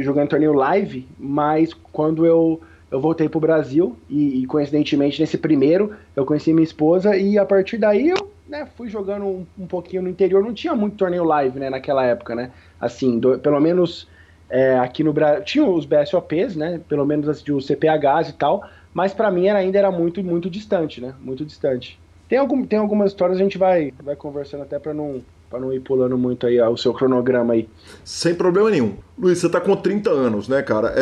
[0.00, 2.60] Jogando torneio live, mas quando eu
[2.92, 7.44] eu voltei pro Brasil e, e, coincidentemente nesse primeiro eu conheci minha esposa e a
[7.44, 10.44] partir daí eu né, fui jogando um, um, pouquinho no interior.
[10.44, 12.50] Não tinha muito torneio live né, naquela época, né?
[12.78, 14.06] Assim, do, pelo menos
[14.50, 16.80] é, aqui no Brasil tinha os BSOPs, né?
[16.86, 20.50] Pelo menos assim, os CPHs e tal, mas para mim era, ainda era muito muito
[20.50, 21.14] distante, né?
[21.18, 21.98] Muito distante.
[22.28, 25.70] Tem, algum, tem algumas histórias a gente vai vai conversando até para não para não
[25.70, 27.68] ir pulando muito aí o seu cronograma aí.
[28.02, 28.94] Sem problema nenhum.
[29.18, 30.94] Luiz, você tá com 30 anos, né, cara?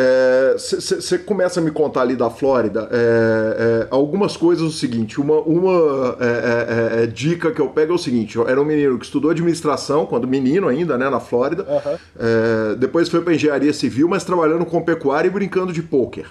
[0.57, 5.21] Você é, começa a me contar ali da Flórida é, é, algumas coisas o seguinte,
[5.21, 8.99] uma, uma é, é, é, dica que eu pego é o seguinte, era um menino
[8.99, 12.75] que estudou administração, quando menino ainda, né, na Flórida, uhum.
[12.77, 16.25] depois foi para engenharia civil, mas trabalhando com pecuária e brincando de pôquer.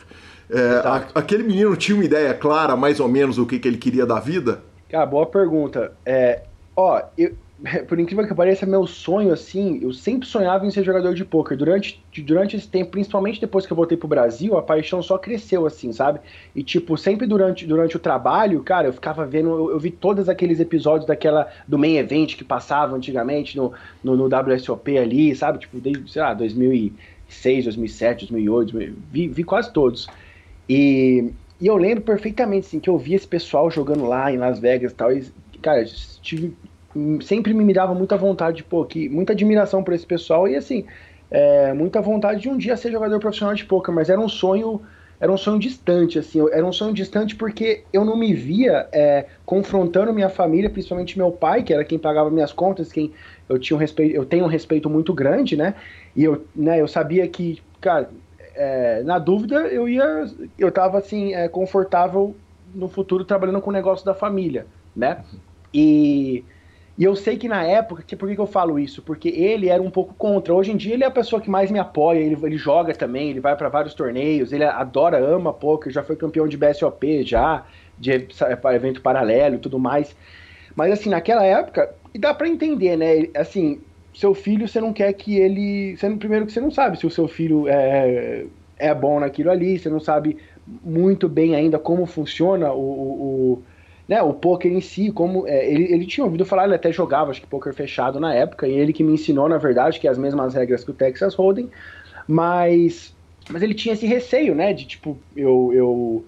[1.15, 4.21] aquele menino tinha uma ideia clara, mais ou menos, do que, que ele queria da
[4.21, 4.61] vida?
[4.91, 5.93] Cara, boa pergunta.
[6.05, 6.43] É,
[6.77, 7.33] ó, eu,
[7.87, 11.57] por incrível que pareça, meu sonho, assim, eu sempre sonhava em ser jogador de poker.
[11.57, 15.67] Durante, durante esse tempo, principalmente depois que eu voltei pro Brasil, a paixão só cresceu,
[15.67, 16.21] assim, sabe?
[16.55, 20.29] E, tipo, sempre durante, durante o trabalho, cara, eu ficava vendo, eu, eu vi todos
[20.29, 25.59] aqueles episódios daquela, do main event que passava antigamente no, no, no WSOP ali, sabe?
[25.59, 30.09] Tipo, desde, sei lá, 2006, 2007, 2008, vi, vi quase todos.
[30.69, 34.59] E, e eu lembro perfeitamente, assim, que eu vi esse pessoal jogando lá em Las
[34.59, 35.85] Vegas e tal, e, cara,
[36.23, 36.55] tive
[37.23, 40.85] sempre me dava muita vontade, pô, que, muita admiração por esse pessoal e assim,
[41.31, 44.83] é, muita vontade de um dia ser jogador profissional de poker, mas era um sonho,
[45.21, 49.27] era um sonho distante, assim, era um sonho distante porque eu não me via é,
[49.47, 53.13] confrontando minha família, principalmente meu pai, que era quem pagava minhas contas, quem
[53.49, 55.75] eu tinha um respeito, eu tenho um respeito muito grande, né?
[56.17, 58.11] E eu, né, eu sabia que, cara,
[58.55, 60.25] é, na dúvida eu ia,
[60.59, 62.35] eu tava assim é, confortável
[62.75, 65.25] no futuro trabalhando com o negócio da família, né?
[65.73, 66.45] E
[67.01, 69.01] e eu sei que na época, que, por que, que eu falo isso?
[69.01, 70.53] Porque ele era um pouco contra.
[70.53, 73.31] Hoje em dia ele é a pessoa que mais me apoia, ele, ele joga também,
[73.31, 77.65] ele vai para vários torneios, ele adora, ama poker, já foi campeão de BSOP já,
[77.99, 78.29] de
[78.75, 80.15] evento paralelo e tudo mais.
[80.77, 83.29] Mas assim, naquela época, e dá para entender, né?
[83.35, 83.81] Assim,
[84.13, 85.97] seu filho, você não quer que ele.
[85.97, 88.45] Você, primeiro que você não sabe se o seu filho é,
[88.77, 90.37] é bom naquilo ali, você não sabe
[90.67, 93.63] muito bem ainda como funciona o, o
[94.11, 97.31] né, o poker em si, como é, ele, ele tinha ouvido falar, ele até jogava,
[97.31, 100.11] acho que poker fechado na época, e ele que me ensinou, na verdade, que é
[100.11, 101.71] as mesmas regras que o Texas Hold'em,
[102.27, 103.15] mas
[103.49, 106.25] mas ele tinha esse receio, né, de tipo, eu, eu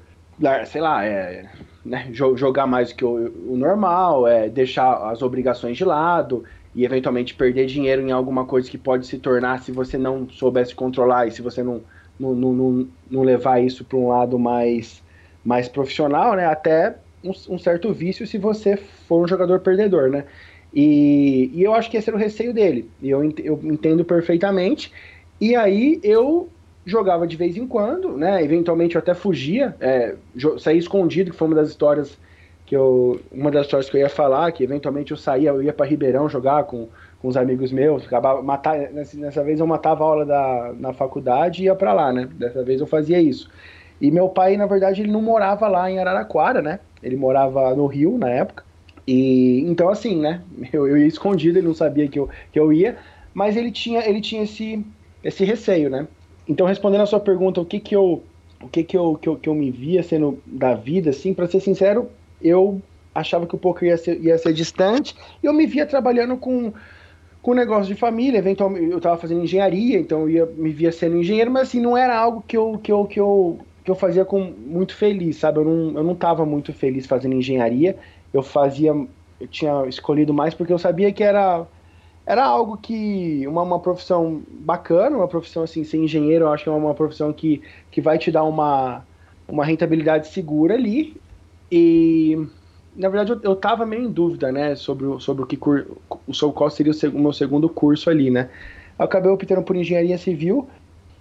[0.65, 1.51] sei lá, é,
[1.85, 6.45] né, jogar mais do que o, o, normal, é, deixar as obrigações de lado
[6.77, 10.73] e eventualmente perder dinheiro em alguma coisa que pode se tornar se você não soubesse
[10.73, 11.81] controlar e se você não,
[12.19, 15.03] não, não, não levar isso para um lado mais,
[15.45, 20.25] mais profissional, né, até um, um, certo vício se você for um jogador perdedor, né?
[20.75, 22.91] E, e eu acho que esse era o receio dele.
[23.01, 24.93] E eu, eu entendo perfeitamente.
[25.41, 26.49] E aí eu
[26.85, 28.43] jogava de vez em quando, né?
[28.43, 30.15] Eventualmente eu até fugia, é,
[30.59, 32.19] saía escondido, que foi uma das histórias
[32.67, 33.21] que eu.
[33.31, 36.29] Uma das histórias que eu ia falar, que eventualmente eu saía, eu ia para Ribeirão
[36.29, 36.89] jogar com,
[37.21, 40.93] com os amigos meus, acabava matar, nessa, nessa vez eu matava a aula da, na
[40.93, 42.29] faculdade e ia para lá, né?
[42.35, 43.49] Dessa vez eu fazia isso.
[44.03, 46.81] E meu pai, na verdade, ele não morava lá em Araraquara, né?
[47.01, 48.65] Ele morava no Rio na época.
[49.07, 50.43] E então assim, né?
[50.73, 52.99] Eu, eu ia escondido, ele não sabia que eu, que eu ia,
[53.33, 54.85] mas ele tinha, ele tinha esse,
[55.23, 56.09] esse receio, né?
[56.49, 58.25] Então respondendo a sua pergunta, o que que eu,
[58.61, 61.47] o que que eu, que eu, que eu me via sendo da vida, assim, para
[61.47, 62.11] ser sincero,
[62.41, 62.83] eu
[63.15, 65.15] achava que o poker ia ser, ia ser distante.
[65.41, 66.73] E eu me via trabalhando com
[67.41, 71.17] com negócio de família, eventualmente eu estava fazendo engenharia, então eu ia, me via sendo
[71.17, 74.25] engenheiro, mas assim, não era algo que eu, que eu, que eu que eu fazia
[74.25, 75.59] com muito feliz, sabe?
[75.59, 77.97] Eu não, eu não tava muito feliz fazendo engenharia.
[78.33, 81.67] Eu fazia, eu tinha escolhido mais porque eu sabia que era
[82.25, 86.71] era algo que uma, uma profissão bacana, uma profissão assim, ser engenheiro, eu acho que
[86.71, 89.05] é uma profissão que, que vai te dar uma,
[89.49, 91.17] uma rentabilidade segura ali.
[91.71, 92.47] E
[92.95, 95.59] na verdade eu, eu tava meio em dúvida, né, sobre, sobre o que
[96.33, 98.49] sobre qual seria o, o meu segundo curso ali, né?
[98.99, 100.69] Eu acabei optando por engenharia civil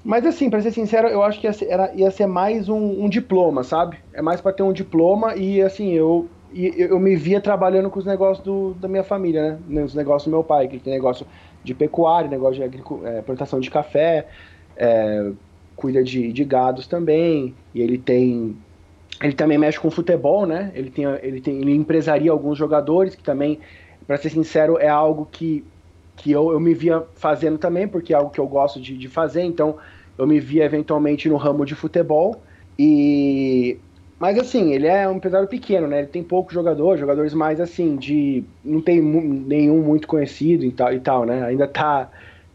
[0.03, 3.05] mas assim, pra ser sincero, eu acho que ia ser, era, ia ser mais um,
[3.05, 3.97] um, diploma, sabe?
[4.13, 8.05] É mais para ter um diploma e assim, eu, eu me via trabalhando com os
[8.05, 9.83] negócios do, da minha família, né?
[9.83, 11.25] Os negócios do meu pai, que tem negócio
[11.63, 14.27] de pecuária, negócio de é, plantação de café,
[14.75, 15.31] é,
[15.75, 18.55] cuida de, de gados também, e ele tem.
[19.21, 20.71] Ele também mexe com futebol, né?
[20.73, 23.59] Ele tem, ele tem, ele empresaria alguns jogadores que também,
[24.07, 25.63] para ser sincero, é algo que
[26.21, 29.07] que eu, eu me via fazendo também, porque é algo que eu gosto de, de
[29.07, 29.77] fazer, então
[30.17, 32.43] eu me via eventualmente no ramo de futebol.
[32.77, 33.79] E
[34.19, 35.97] mas assim, ele é um empresário pequeno, né?
[35.97, 38.43] Ele tem poucos jogadores, jogadores mais assim, de.
[38.63, 41.43] não tem nenhum muito conhecido e tal, e tal né?
[41.43, 42.07] Ainda tá,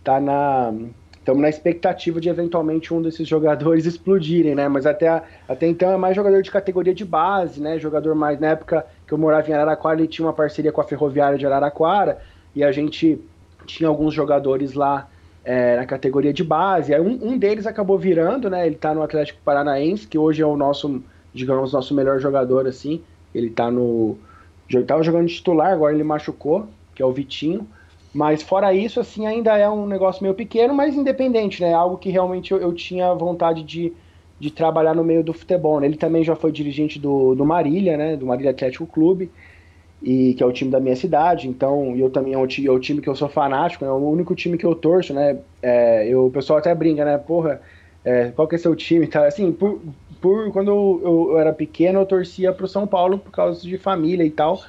[0.05, 0.72] tá na.
[1.18, 4.68] Estamos na expectativa de eventualmente um desses jogadores explodirem, né?
[4.68, 7.81] Mas até, até então é mais jogador de categoria de base, né?
[7.81, 8.38] Jogador mais.
[8.38, 11.46] Na época que eu morava em Araraquara, ele tinha uma parceria com a Ferroviária de
[11.46, 12.18] Araraquara
[12.55, 13.20] e a gente
[13.66, 15.09] tinha alguns jogadores lá
[15.44, 16.94] é, na categoria de base.
[16.94, 18.66] Aí um, um, deles acabou virando, né?
[18.66, 21.02] Ele tá no Atlético Paranaense, que hoje é o nosso,
[21.35, 23.02] digamos, nosso melhor jogador, assim.
[23.35, 24.16] Ele tá no.
[24.68, 27.66] Já tava jogando titular, agora ele machucou, que é o Vitinho.
[28.12, 31.74] Mas fora isso, assim, ainda é um negócio meio pequeno, mas independente, né?
[31.74, 33.92] Algo que realmente eu, eu tinha vontade de,
[34.40, 35.79] de trabalhar no meio do futebol.
[35.79, 35.87] Né?
[35.87, 38.16] Ele também já foi dirigente do, do Marília, né?
[38.16, 39.31] Do Marília Atlético Clube
[40.03, 42.79] e que é o time da minha cidade, então eu também é o, é o
[42.79, 45.39] time que eu sou fanático, é né, o único time que eu torço, né?
[45.63, 47.19] É, eu, o pessoal até brinca, né?
[47.19, 47.61] Porra,
[48.05, 49.07] é, qual que é seu time?
[49.07, 49.27] Tá?
[49.27, 49.81] Assim, por,
[50.21, 51.01] por quando eu,
[51.33, 54.63] eu, era pequeno, eu torcia pro São Paulo por causa de família e tal.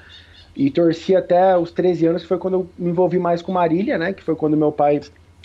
[0.56, 3.96] E torci até os 13 anos, que foi quando eu me envolvi mais com Marília,
[3.98, 4.12] né?
[4.12, 5.02] Que foi quando meu pai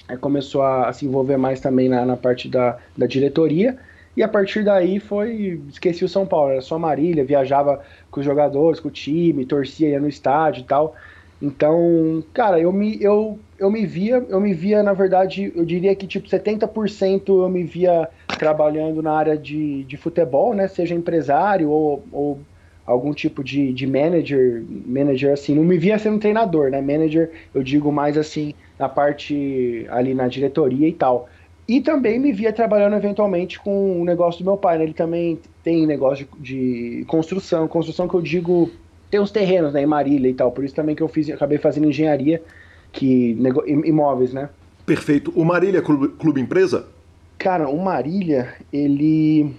[0.08, 3.78] é, começou a, a, se envolver mais também na, na parte da, da diretoria.
[4.16, 5.62] E a partir daí foi.
[5.68, 9.88] Esqueci o São Paulo, era só Marília, viajava com os jogadores, com o time, torcia,
[9.88, 10.94] ia no estádio e tal.
[11.40, 15.92] Então, cara, eu me, eu, eu me via, eu me via, na verdade, eu diria
[15.96, 20.68] que tipo 70% eu me via trabalhando na área de, de futebol, né?
[20.68, 22.38] Seja empresário ou, ou
[22.86, 26.80] algum tipo de, de manager, manager assim, não me via sendo treinador, né?
[26.80, 31.28] Manager, eu digo mais assim, na parte ali na diretoria e tal.
[31.66, 34.84] E também me via trabalhando eventualmente com o negócio do meu pai, né?
[34.84, 38.70] Ele também tem negócio de, de construção, construção que eu digo,
[39.10, 41.58] tem uns terrenos, né, em Marília e tal, por isso também que eu fiz, acabei
[41.58, 42.42] fazendo engenharia,
[42.90, 43.38] que
[43.84, 44.48] imóveis, né?
[44.84, 45.32] Perfeito.
[45.36, 46.86] O Marília é clube, clube empresa?
[47.38, 49.54] Cara, o Marília, ele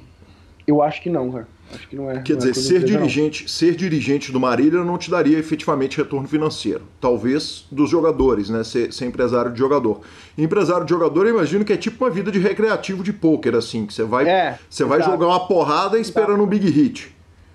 [0.68, 1.48] eu acho que não, cara.
[1.76, 2.22] Acho que não é.
[2.22, 6.28] Quer não dizer, é ser dirigente, ser dirigente do Marília não te daria efetivamente retorno
[6.28, 6.84] financeiro.
[7.00, 8.64] Talvez dos jogadores, né?
[8.64, 10.02] Ser, ser empresário de jogador.
[10.38, 13.86] empresário de jogador, eu imagino que é tipo uma vida de recreativo de pôquer, assim,
[13.86, 17.14] que você vai, é, você vai jogar uma porrada esperando um big hit.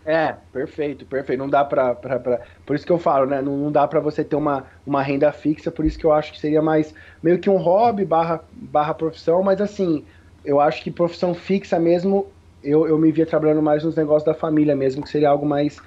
[0.08, 1.38] É, perfeito, perfeito.
[1.38, 3.42] Não dá pra, pra, pra, Por isso que eu falo, né?
[3.42, 6.32] Não, não dá pra você ter uma, uma renda fixa, por isso que eu acho
[6.32, 10.02] que seria mais meio que um hobby barra, barra profissão, mas assim,
[10.42, 12.26] eu acho que profissão fixa mesmo
[12.62, 15.78] eu, eu me via trabalhando mais nos negócios da família mesmo, que seria algo mais,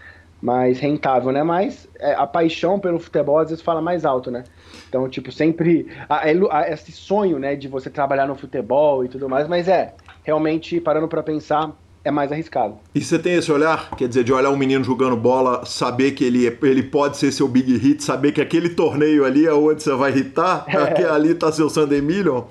[0.42, 1.44] mais rentável, né?
[1.44, 4.44] Mas é, a paixão pelo futebol às vezes fala mais alto, né?
[4.88, 9.30] Então, tipo, sempre a, a, esse sonho, né, de você trabalhar no futebol e tudo
[9.30, 11.72] mais, mas é, realmente, parando para pensar,
[12.04, 12.76] é mais arriscado.
[12.96, 16.24] E você tem esse olhar, quer dizer, de olhar um menino jogando bola, saber que
[16.24, 19.94] ele, ele pode ser seu big hit, saber que aquele torneio ali é onde você
[19.94, 21.06] vai hitar, é.
[21.06, 22.44] ali tá seu Sunday Million?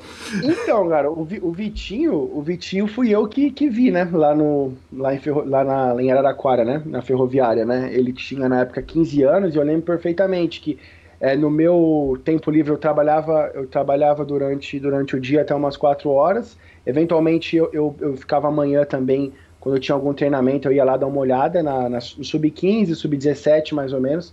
[0.42, 4.72] Então, cara, o, o Vitinho, o Vitinho fui eu que, que vi, né, lá, no,
[4.92, 8.80] lá, em, Ferro, lá na, em Araraquara, né, na ferroviária, né, ele tinha na época
[8.80, 10.78] 15 anos e eu lembro perfeitamente que
[11.20, 15.76] é, no meu tempo livre eu trabalhava, eu trabalhava durante, durante o dia até umas
[15.76, 16.56] 4 horas,
[16.86, 20.96] Eventualmente eu, eu, eu ficava amanhã também, quando eu tinha algum treinamento, eu ia lá
[20.96, 24.32] dar uma olhada na, na sub-15, sub-17 mais ou menos.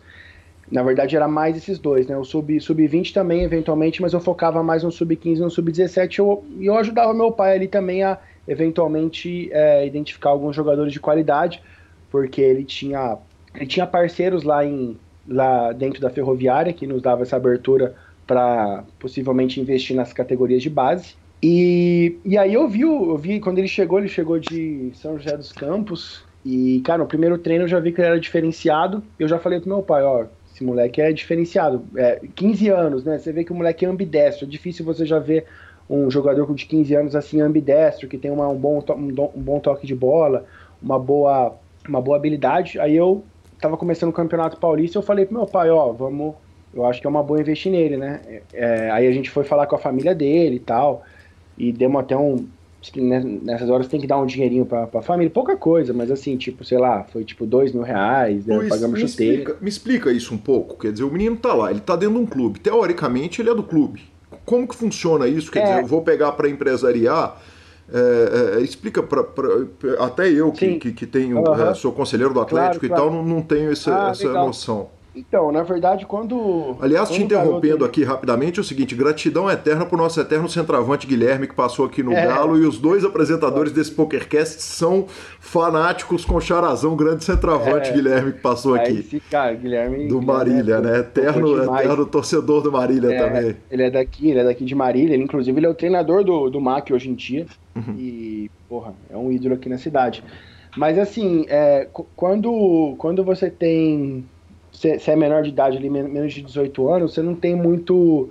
[0.69, 2.17] Na verdade era mais esses dois, né?
[2.17, 6.19] O sub-20 sub também, eventualmente, mas eu focava mais no sub-15 e no sub-17 e
[6.19, 8.17] eu, eu ajudava meu pai ali também a
[8.47, 11.61] eventualmente é, identificar alguns jogadores de qualidade,
[12.09, 13.17] porque ele tinha,
[13.53, 17.95] ele tinha parceiros lá, em, lá dentro da ferroviária que nos dava essa abertura
[18.25, 21.15] para possivelmente investir nas categorias de base.
[21.41, 25.37] E, e aí eu vi, eu vi, quando ele chegou, ele chegou de São José
[25.37, 26.25] dos Campos.
[26.43, 29.03] E, cara, no primeiro treino eu já vi que ele era diferenciado.
[29.19, 31.85] Eu já falei pro meu pai, ó, esse moleque é diferenciado.
[31.95, 33.17] É, 15 anos, né?
[33.17, 34.45] Você vê que o moleque é ambidestro.
[34.45, 35.45] É difícil você já ver
[35.89, 39.87] um jogador de 15 anos assim ambidestro, que tem uma, um, bom, um, bom toque
[39.87, 40.45] de bola,
[40.81, 41.55] uma boa,
[41.87, 42.79] uma boa habilidade.
[42.79, 43.23] Aí eu
[43.59, 46.35] tava começando o Campeonato Paulista, eu falei pro meu pai, ó, vamos,
[46.73, 48.21] eu acho que é uma boa investir nele, né?
[48.53, 51.03] É, aí a gente foi falar com a família dele e tal,
[51.57, 52.45] e demos até um,
[52.95, 56.63] nessas horas tem que dar um dinheirinho pra, pra família, pouca coisa, mas assim, tipo,
[56.63, 59.41] sei lá, foi tipo dois mil reais, né, Luiz, pagamos me chuteiro.
[59.41, 62.15] Explica, me explica isso um pouco, quer dizer, o menino tá lá, ele tá dentro
[62.15, 64.01] de um clube, teoricamente ele é do clube.
[64.45, 65.51] Como que funciona isso?
[65.51, 65.63] Quer é.
[65.63, 67.41] dizer, eu vou pegar para empresariar,
[67.91, 69.23] é, é, explica para
[69.99, 71.75] até eu que, que, que, tenho, uhum.
[71.75, 73.03] sou conselheiro do Atlético claro, e claro.
[73.03, 74.89] tal, não, não tenho essa, ah, essa noção.
[75.17, 76.77] Então, na verdade, quando.
[76.79, 81.07] Aliás, quando te interrompendo aqui rapidamente, é o seguinte: gratidão eterna pro nosso eterno centroavante
[81.07, 82.27] Guilherme, que passou aqui no é.
[82.27, 85.07] Galo, e os dois apresentadores desse PokerCast são
[85.39, 87.93] fanáticos com charazão, grande centroavante é.
[87.93, 88.99] Guilherme, que passou aqui.
[88.99, 90.07] Esse cara, Guilherme.
[90.07, 90.99] Do Marília, é, né?
[90.99, 93.55] Eterno, eterno torcedor do Marília é, também.
[93.71, 96.49] Ele é daqui, ele é daqui de Marília, ele, inclusive, ele é o treinador do,
[96.49, 97.47] do MAC hoje em dia.
[97.75, 97.95] Uhum.
[97.97, 100.23] E, porra, é um ídolo aqui na cidade.
[100.77, 104.23] Mas assim, é, quando, quando você tem
[104.77, 108.29] você é menor de idade, ali, menos de 18 anos, você não tem muito,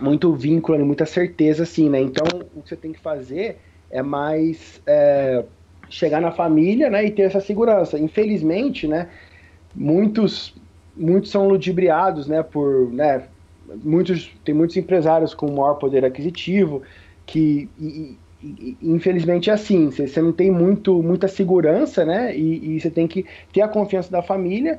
[0.00, 2.00] muito vínculo, muita certeza, assim, né?
[2.00, 2.24] Então,
[2.54, 3.58] o que você tem que fazer
[3.90, 5.44] é mais é,
[5.90, 7.98] chegar na família, né, e ter essa segurança.
[7.98, 9.08] Infelizmente, né,
[9.74, 10.54] muitos,
[10.96, 13.24] muitos são ludibriados, né, por, né,
[13.82, 16.82] muitos, tem muitos empresários com maior poder aquisitivo
[17.26, 22.80] que, e, e, infelizmente é assim, você não tem muito, muita segurança, né, e, e
[22.80, 24.78] você tem que ter a confiança da família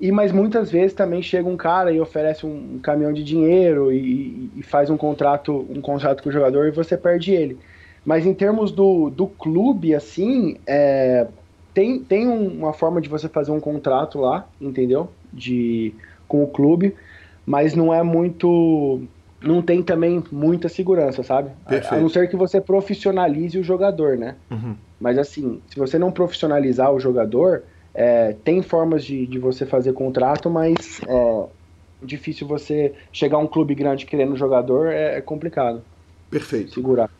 [0.00, 4.50] e mas muitas vezes também chega um cara e oferece um, caminhão de dinheiro e,
[4.54, 7.58] e, faz um contrato, um contrato com o jogador e você perde ele.
[8.04, 11.26] Mas em termos do, do clube, assim, é,
[11.72, 15.10] tem, tem uma forma de você fazer um contrato lá, entendeu?
[15.32, 15.94] De,
[16.28, 16.94] com o clube,
[17.44, 19.02] mas não é muito.
[19.42, 21.50] Não tem também muita segurança, sabe?
[21.66, 24.36] A, a, não ser que você profissionalize o jogador, né?
[24.50, 24.74] Uhum.
[25.00, 27.62] Mas assim, se você não profissionalizar o jogador,
[27.96, 31.46] é, tem formas de, de você fazer contrato, mas é
[32.02, 35.82] difícil você chegar a um clube grande querendo jogador, é, é complicado.
[36.30, 36.74] Perfeito.
[36.74, 37.10] Segurar.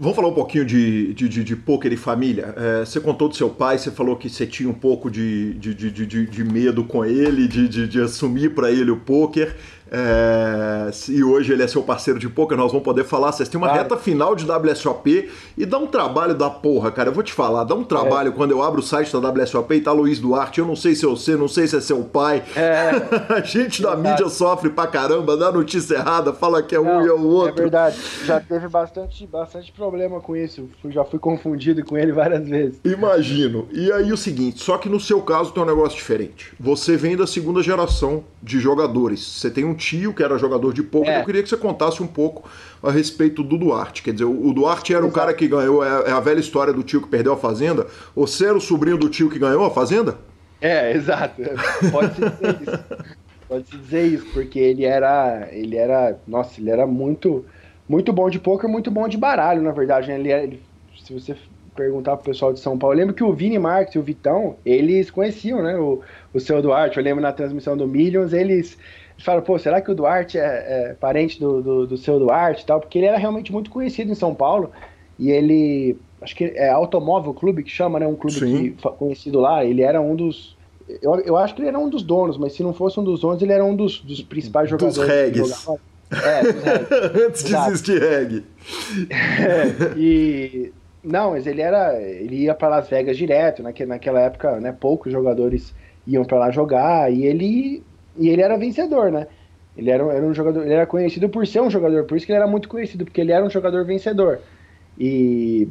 [0.00, 2.54] Vamos falar um pouquinho de, de, de, de pôquer e família.
[2.56, 5.74] É, você contou do seu pai, você falou que você tinha um pouco de, de,
[5.74, 9.56] de, de, de medo com ele, de, de, de assumir para ele o pôquer.
[9.90, 13.32] É, e hoje ele é seu parceiro de poker, nós vamos poder falar.
[13.32, 13.82] Vocês têm uma claro.
[13.82, 17.08] reta final de WSOP e dá um trabalho da porra, cara.
[17.08, 18.32] Eu vou te falar, dá um trabalho é.
[18.32, 20.60] quando eu abro o site da WSOP e tá Luiz Duarte.
[20.60, 22.42] Eu não sei se é você, não sei se é seu pai.
[22.54, 22.90] É.
[23.32, 27.04] A gente da mídia sofre pra caramba, dá notícia errada, fala que é não, um
[27.04, 27.58] e é o outro.
[27.58, 30.68] É verdade, já teve bastante, bastante problema com isso.
[30.88, 32.80] Já fui confundido com ele várias vezes.
[32.84, 33.68] Imagino.
[33.72, 36.52] E aí o seguinte, só que no seu caso tem um negócio diferente.
[36.58, 39.20] Você vem da segunda geração de jogadores.
[39.20, 41.10] Você tem um tio que era jogador de poker.
[41.10, 41.20] É.
[41.20, 42.48] Eu queria que você contasse um pouco
[42.82, 44.02] a respeito do Duarte.
[44.02, 45.16] Quer dizer, o Duarte era Exato.
[45.16, 47.86] o cara que ganhou, é, é a velha história do tio que perdeu a fazenda.
[48.14, 50.18] Você era o sobrinho do tio que ganhou a fazenda?
[50.60, 51.40] É, exato.
[51.90, 52.84] Pode-se dizer isso.
[53.48, 55.48] Pode-se dizer isso, porque ele era.
[55.52, 56.18] Ele era.
[56.26, 57.44] Nossa, ele era muito.
[57.88, 60.08] Muito bom de poker, muito bom de baralho, na verdade.
[60.08, 60.18] Né?
[60.18, 60.62] Ele, ele,
[61.02, 61.34] se você
[61.74, 64.56] perguntar pro pessoal de São Paulo, eu lembro que o Vini Marques e o Vitão,
[64.66, 65.74] eles conheciam, né?
[65.78, 66.02] O,
[66.34, 66.98] o seu Duarte.
[66.98, 68.76] Eu lembro na transmissão do Millions, eles
[69.24, 72.66] fala, pô, será que o Duarte é, é parente do, do, do, seu Duarte e
[72.66, 72.80] tal?
[72.80, 74.70] Porque ele era realmente muito conhecido em São Paulo
[75.18, 78.06] e ele, acho que é Automóvel Clube que chama, né?
[78.06, 79.64] Um clube que, conhecido lá.
[79.64, 80.56] Ele era um dos.
[81.02, 83.20] Eu, eu acho que ele era um dos donos, mas se não fosse um dos
[83.20, 84.96] donos, ele era um dos, dos principais jogadores.
[84.96, 85.68] Dos regs.
[86.12, 87.26] É, dos regs.
[87.26, 88.44] Antes de existir reggae.
[89.10, 90.72] é, e.
[91.02, 92.00] Não, mas ele era.
[92.00, 94.72] Ele ia para Las Vegas direto, naquela, naquela época, né?
[94.78, 95.74] Poucos jogadores
[96.06, 97.82] iam para lá jogar, e ele
[98.18, 99.26] e ele era vencedor, né?
[99.76, 102.32] Ele era, era um jogador, ele era conhecido por ser um jogador, por isso que
[102.32, 104.40] ele era muito conhecido, porque ele era um jogador vencedor.
[104.98, 105.68] E,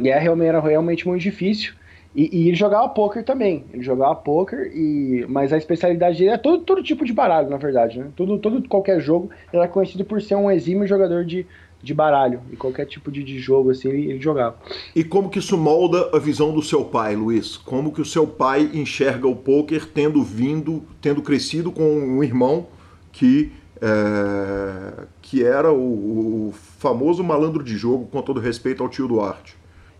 [0.00, 1.74] e é, realmente, era realmente muito difícil.
[2.14, 3.64] E, e, ele jogava poker também.
[3.72, 7.56] Ele jogava poker, e, mas a especialidade dele é todo, todo tipo de baralho, na
[7.56, 7.98] verdade.
[7.98, 8.06] Né?
[8.16, 11.46] Todo, todo qualquer jogo ele era conhecido por ser um exímio jogador de,
[11.82, 12.40] de baralho.
[12.50, 14.56] E qualquer tipo de, de jogo assim ele, ele, jogava.
[14.94, 17.56] E como que isso molda a visão do seu pai, Luiz?
[17.56, 22.66] Como que o seu pai enxerga o poker tendo vindo, tendo crescido com um irmão
[23.10, 23.52] que
[23.82, 29.56] é, que era o, o, famoso malandro de jogo, com todo respeito ao tio Duarte?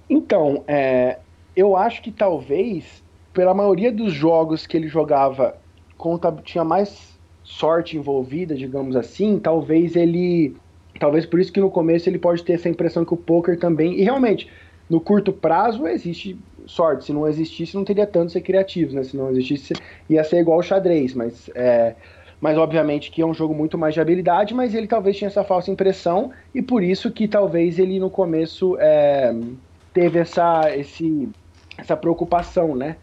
[0.08, 1.18] Então, é,
[1.56, 3.02] eu acho que talvez,
[3.32, 5.56] pela maioria dos jogos que ele jogava,
[5.98, 10.54] conta, tinha mais sorte envolvida, digamos assim, talvez ele
[10.98, 13.98] Talvez por isso que no começo ele pode ter essa impressão que o poker também.
[13.98, 14.48] E realmente,
[14.88, 17.06] no curto prazo existe sorte.
[17.06, 19.02] Se não existisse, não teria tanto ser criativo, né?
[19.02, 19.74] Se não existisse,
[20.08, 21.14] ia ser igual o xadrez.
[21.14, 21.94] Mas é,
[22.42, 25.44] mas obviamente que é um jogo muito mais de habilidade, mas ele talvez tinha essa
[25.44, 29.32] falsa impressão e por isso que talvez ele no começo é,
[29.94, 31.28] teve essa, esse,
[31.78, 32.96] essa preocupação, né?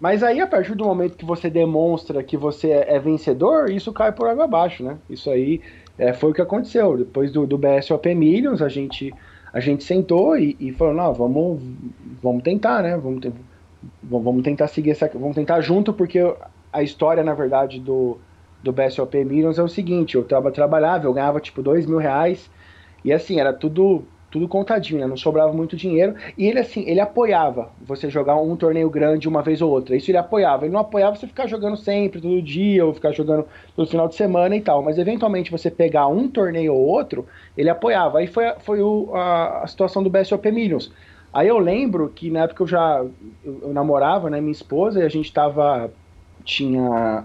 [0.00, 4.10] Mas aí, a partir do momento que você demonstra que você é vencedor, isso cai
[4.10, 4.98] por água abaixo, né?
[5.08, 5.60] Isso aí
[6.00, 6.96] é, foi o que aconteceu.
[6.96, 9.12] Depois do, do BSOP Millions, a gente,
[9.52, 11.62] a gente sentou e, e falou, não, vamos,
[12.22, 12.96] vamos tentar, né?
[12.96, 13.20] Vamos,
[14.02, 15.06] vamos tentar seguir essa.
[15.12, 16.18] Vamos tentar junto, porque
[16.72, 18.16] a história, na verdade, do,
[18.62, 22.50] do BSOP Millions é o seguinte, eu tava, trabalhava, eu ganhava tipo dois mil reais,
[23.04, 25.06] e assim, era tudo tudo contadinho, né?
[25.06, 26.14] Não sobrava muito dinheiro.
[26.38, 29.96] E ele, assim, ele apoiava você jogar um torneio grande uma vez ou outra.
[29.96, 30.64] Isso ele apoiava.
[30.64, 34.14] Ele não apoiava você ficar jogando sempre, todo dia, ou ficar jogando todo final de
[34.14, 34.82] semana e tal.
[34.82, 37.26] Mas eventualmente você pegar um torneio ou outro,
[37.56, 38.18] ele apoiava.
[38.18, 40.92] Aí foi, foi o, a, a situação do BSOP Millions.
[41.32, 43.04] Aí eu lembro que na época eu já
[43.44, 45.92] eu, eu namorava, né, minha esposa, e a gente tava.
[46.44, 47.24] tinha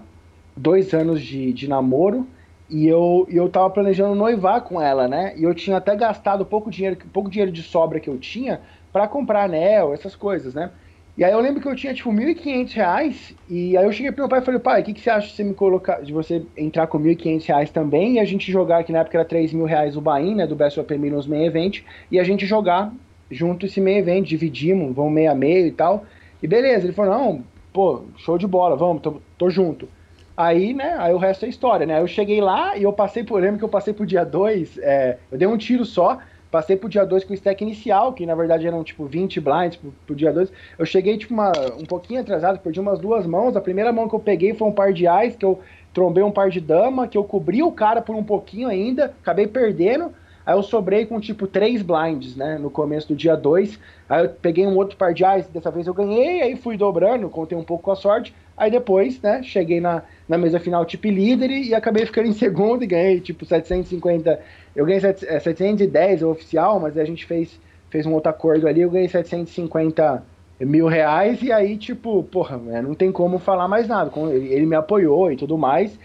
[0.56, 2.26] dois anos de, de namoro
[2.68, 5.34] e eu, eu tava planejando noivar com ela, né?
[5.36, 8.60] E eu tinha até gastado pouco dinheiro, pouco dinheiro de sobra que eu tinha
[8.92, 10.70] para comprar anel, essas coisas, né?
[11.16, 14.22] E aí eu lembro que eu tinha tipo 1.500 reais e aí eu cheguei pro
[14.22, 16.12] meu pai e falei, pai, o que, que você acha de você me colocar, de
[16.12, 19.52] você entrar com 1.500 reais também e a gente jogar, que na época era 3
[19.54, 22.92] mil reais o Bahia, né, do Best of Millions Main Event, e a gente jogar
[23.30, 26.04] junto esse Main Event, dividimos, vamos meio a meio e tal.
[26.42, 29.88] E beleza, ele falou, não, pô, show de bola, vamos, tô, tô junto.
[30.36, 32.00] Aí, né, aí o resto é história, né?
[32.00, 35.16] Eu cheguei lá e eu passei por, lembro que eu passei pro dia 2, é,
[35.32, 36.18] eu dei um tiro só,
[36.50, 39.76] passei pro dia 2 com o stack inicial, que na verdade eram tipo 20 blinds
[39.76, 40.52] pro, pro dia 2.
[40.78, 43.56] Eu cheguei tipo uma, um pouquinho atrasado, perdi umas duas mãos.
[43.56, 45.58] A primeira mão que eu peguei foi um par de ais, que eu
[45.94, 49.46] trombei um par de dama, que eu cobri o cara por um pouquinho ainda, acabei
[49.46, 50.12] perdendo.
[50.44, 53.80] Aí eu sobrei com tipo três blinds, né, no começo do dia 2.
[54.08, 57.28] Aí eu peguei um outro par de ais, dessa vez eu ganhei, aí fui dobrando,
[57.28, 58.32] contei um pouco com a sorte.
[58.56, 62.82] Aí depois, né, cheguei na, na mesa final tipo líder e, acabei ficando em segundo
[62.82, 64.40] e ganhei tipo 750.
[64.74, 68.66] Eu ganhei 7, é, 710 o oficial, mas a gente fez, fez um outro acordo
[68.66, 70.22] ali, eu ganhei 750
[70.60, 74.10] mil reais e aí, tipo, porra, né, não tem como falar mais nada.
[74.30, 75.98] Ele, ele me apoiou e tudo mais.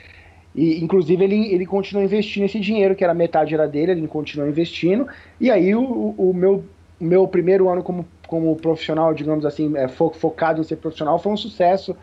[0.54, 4.50] E, inclusive, ele, ele continuou investindo esse dinheiro, que era metade era dele, ele continuou
[4.50, 5.08] investindo.
[5.40, 5.82] E aí, o,
[6.18, 6.66] o meu,
[7.00, 11.32] meu primeiro ano como, como profissional, digamos assim, é, fo, focado em ser profissional, foi
[11.32, 11.96] um sucesso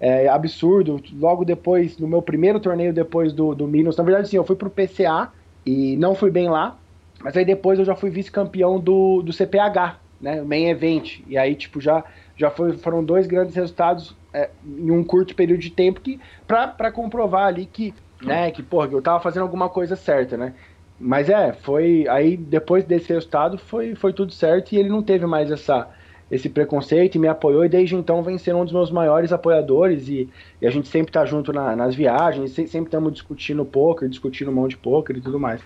[0.00, 1.00] é, absurdo.
[1.14, 4.56] Logo depois, no meu primeiro torneio depois do, do Minos, na verdade, sim, eu fui
[4.56, 5.32] pro PCA
[5.64, 6.78] e não fui bem lá,
[7.22, 11.20] mas aí depois eu já fui vice-campeão do, do CPH, né, main event.
[11.26, 12.04] E aí, tipo, já,
[12.36, 16.92] já foi, foram dois grandes resultados é, em um curto período de tempo que para
[16.92, 20.54] comprovar ali que, né, que, porra, eu tava fazendo alguma coisa certa, né.
[20.98, 22.06] Mas é, foi.
[22.08, 25.88] Aí depois desse resultado foi, foi tudo certo e ele não teve mais essa
[26.30, 30.08] esse preconceito e me apoiou e desde então vem sendo um dos meus maiores apoiadores
[30.08, 30.28] e,
[30.60, 34.66] e a gente sempre tá junto na, nas viagens, sempre estamos discutindo poker, discutindo mão
[34.66, 35.60] de poker e tudo mais.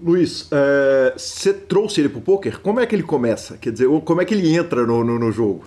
[0.00, 0.50] Luiz,
[1.16, 2.60] você é, trouxe ele pro poker?
[2.60, 3.56] Como é que ele começa?
[3.56, 5.64] Quer dizer, como é que ele entra no, no, no jogo?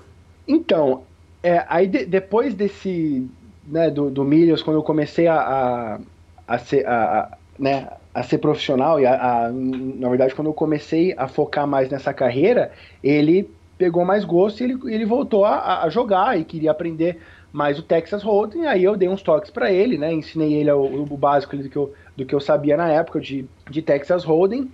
[0.47, 1.03] Então,
[1.41, 3.27] é, aí de, depois desse,
[3.65, 5.99] né, do, do Milhos, quando eu comecei a, a,
[6.47, 10.53] a ser, a, a, né, a ser profissional e a, a, na verdade quando eu
[10.53, 12.71] comecei a focar mais nessa carreira,
[13.03, 17.19] ele pegou mais gosto e ele, ele voltou a, a jogar e queria aprender
[17.51, 21.03] mais o Texas Hold'em, aí eu dei uns toques para ele, né, ensinei ele o,
[21.03, 24.69] o básico do que, eu, do que eu sabia na época de, de Texas Hold'em,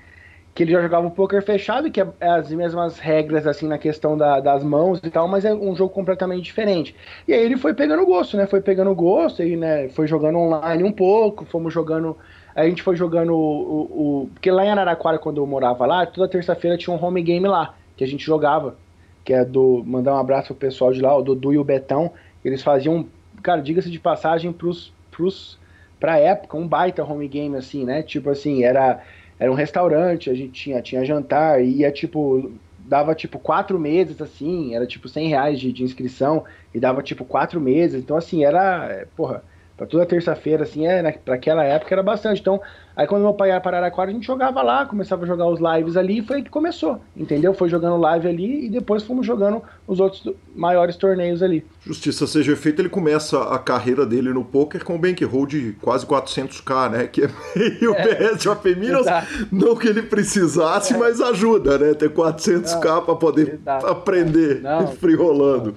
[0.53, 3.77] que ele já jogava um poker fechado, que é, é as mesmas regras assim na
[3.77, 6.95] questão da, das mãos e tal, mas é um jogo completamente diferente.
[7.27, 8.45] E aí ele foi pegando gosto, né?
[8.45, 12.15] Foi pegando gosto e né, foi jogando online um pouco, fomos jogando.
[12.55, 16.05] A gente foi jogando o, o, o, Porque lá em Araraquara, quando eu morava lá,
[16.05, 18.75] toda terça-feira tinha um home game lá, que a gente jogava
[19.23, 19.83] que é do.
[19.85, 22.11] Mandar um abraço pro pessoal de lá, o Dudu e o Betão.
[22.43, 23.07] Eles faziam,
[23.41, 25.57] cara, diga-se de passagem, pros, pros,
[25.99, 28.03] pra época, um baita home game, assim, né?
[28.03, 29.01] Tipo assim, era,
[29.39, 32.51] era um restaurante, a gente tinha, tinha jantar, e ia tipo.
[32.85, 36.43] Dava tipo quatro meses, assim, era tipo 100 reais de, de inscrição,
[36.73, 39.07] e dava tipo quatro meses, então assim, era.
[39.15, 39.41] Porra,
[39.77, 42.41] pra toda terça-feira, assim, é, né, pra aquela época era bastante.
[42.41, 42.61] Então,
[42.95, 45.59] Aí quando meu pai ia para Araraquara, a gente jogava lá, começava a jogar os
[45.59, 47.53] lives ali, e foi aí que começou, entendeu?
[47.53, 51.65] Foi jogando live ali e depois fomos jogando os outros maiores torneios ali.
[51.85, 56.05] Justiça seja feita, ele começa a carreira dele no poker com um bankroll de quase
[56.05, 57.07] 400k, né?
[57.07, 59.05] Que é meio é, BSOP Minas,
[59.51, 60.97] não que ele precisasse, é.
[60.97, 61.93] mas ajuda, né?
[61.93, 63.87] Ter 400k para poder exato.
[63.87, 65.75] aprender não, free rolando.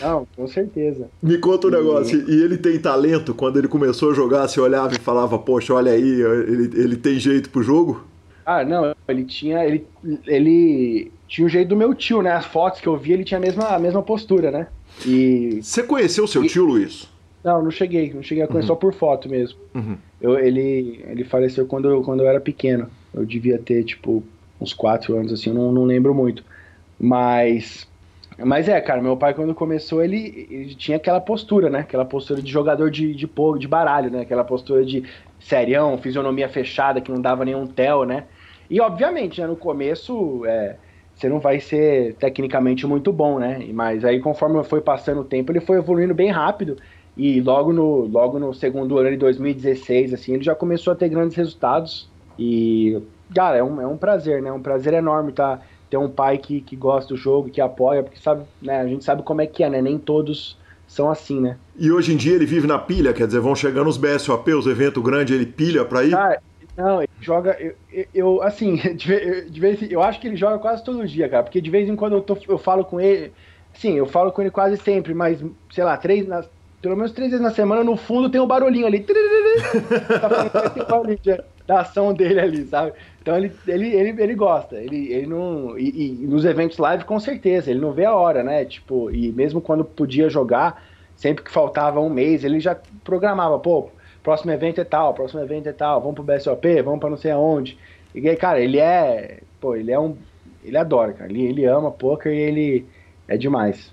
[0.00, 1.08] Não, não, com certeza.
[1.22, 3.34] Me conta um negócio, e ele tem talento?
[3.34, 6.22] Quando ele começou a jogar, você olhava e falava, poxa, olha aí,
[6.54, 8.04] ele, ele tem jeito pro jogo?
[8.46, 9.64] Ah, não, ele tinha.
[9.64, 9.86] Ele,
[10.26, 12.32] ele tinha o jeito do meu tio, né?
[12.32, 14.66] As fotos que eu vi, ele tinha a mesma, a mesma postura, né?
[15.06, 15.60] E.
[15.62, 17.08] Você conheceu o seu e, tio, Luiz?
[17.42, 18.74] Não, não cheguei, não cheguei a conhecer uhum.
[18.74, 19.58] só por foto mesmo.
[19.74, 19.96] Uhum.
[20.20, 22.88] Eu, ele, ele faleceu quando eu, quando eu era pequeno.
[23.12, 24.22] Eu devia ter, tipo,
[24.60, 26.44] uns quatro anos, assim, eu não, não lembro muito.
[26.98, 27.86] Mas
[28.38, 31.80] mas é, cara, meu pai quando começou, ele, ele, tinha aquela postura, né?
[31.80, 33.28] Aquela postura de jogador de, de,
[33.58, 34.22] de baralho, né?
[34.22, 35.04] Aquela postura de
[35.44, 38.24] serião, fisionomia fechada, que não dava nenhum tel, né?
[38.68, 40.76] E obviamente, né, no começo, é,
[41.14, 43.64] você não vai ser tecnicamente muito bom, né?
[43.72, 46.76] Mas aí conforme foi passando o tempo, ele foi evoluindo bem rápido.
[47.16, 51.08] E logo no, logo no segundo ano de 2016, assim, ele já começou a ter
[51.08, 52.08] grandes resultados.
[52.38, 53.00] E,
[53.34, 54.48] cara, é um, é um prazer, né?
[54.48, 55.32] É um prazer enorme.
[55.32, 58.86] Tá, ter um pai que, que gosta do jogo, que apoia, porque sabe, né, a
[58.86, 59.80] gente sabe como é que é, né?
[59.80, 60.58] Nem todos
[60.94, 61.56] são assim, né?
[61.76, 64.66] E hoje em dia ele vive na pilha, quer dizer, vão chegando os BSOP, os
[64.66, 66.12] eventos grandes, ele pilha pra ir?
[66.12, 66.40] Cara,
[66.76, 67.56] não, ele joga.
[67.60, 71.42] Eu, eu assim, de, de, vez eu acho que ele joga quase todo dia, cara,
[71.42, 73.32] porque de vez em quando eu, tô, eu falo com ele.
[73.74, 76.48] Sim, eu falo com ele quase sempre, mas, sei lá, três, nas,
[76.80, 79.00] pelo menos três vezes na semana, no fundo tem um barulhinho ali.
[80.20, 81.18] tá falando, barulhinho
[81.66, 82.92] da ação dele ali, sabe?
[83.20, 85.78] Então ele, ele, ele, ele gosta, ele, ele não.
[85.78, 88.64] E, e, nos eventos live, com certeza, ele não vê a hora, né?
[88.64, 90.84] Tipo, e mesmo quando podia jogar,
[91.16, 93.88] sempre que faltava um mês, ele já programava, pô,
[94.22, 97.30] próximo evento é tal, próximo evento é tal, vamos pro BSOP, vamos pra não sei
[97.30, 97.78] aonde.
[98.14, 99.40] E aí, cara, ele é.
[99.60, 100.16] Pô, ele é um.
[100.62, 101.30] Ele adora, cara.
[101.30, 102.86] Ele, ele ama poker e ele
[103.26, 103.90] é demais.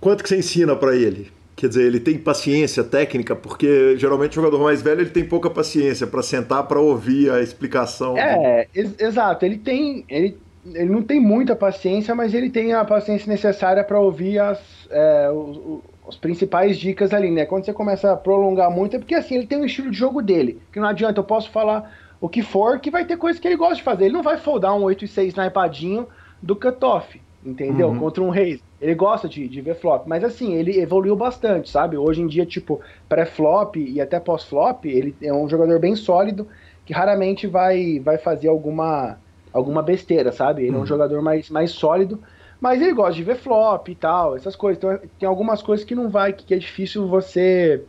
[0.00, 1.30] Quanto que você ensina para ele?
[1.64, 5.48] Quer dizer, ele tem paciência técnica, porque geralmente o jogador mais velho ele tem pouca
[5.48, 8.18] paciência para sentar para ouvir a explicação.
[8.18, 9.46] É, ex exato.
[9.46, 10.36] Ele tem, ele,
[10.74, 14.60] ele não tem muita paciência, mas ele tem a paciência necessária para ouvir as,
[14.90, 17.46] é, os, os, principais dicas ali, né?
[17.46, 20.20] Quando você começa a prolongar muito, é porque assim, ele tem um estilo de jogo
[20.20, 21.90] dele, que não adianta, eu posso falar
[22.20, 24.04] o que for, que vai ter coisa que ele gosta de fazer.
[24.04, 26.06] Ele não vai foldar um 8 e 6 naipadinho
[26.42, 27.88] do cutoff, entendeu?
[27.88, 28.00] Uhum.
[28.00, 28.60] Contra um rei.
[28.84, 31.96] Ele gosta de, de ver flop, mas assim, ele evoluiu bastante, sabe?
[31.96, 36.46] Hoje em dia, tipo, pré-flop e até pós-flop, ele é um jogador bem sólido,
[36.84, 39.16] que raramente vai, vai fazer alguma,
[39.54, 40.64] alguma besteira, sabe?
[40.64, 40.86] Ele é um uhum.
[40.86, 42.20] jogador mais, mais sólido,
[42.60, 44.76] mas ele gosta de ver flop e tal, essas coisas.
[44.76, 47.82] Então tem algumas coisas que não vai, que é difícil você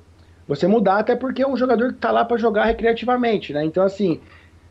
[0.48, 3.66] você mudar, até porque é um jogador que tá lá para jogar recreativamente, né?
[3.66, 4.22] Então, assim,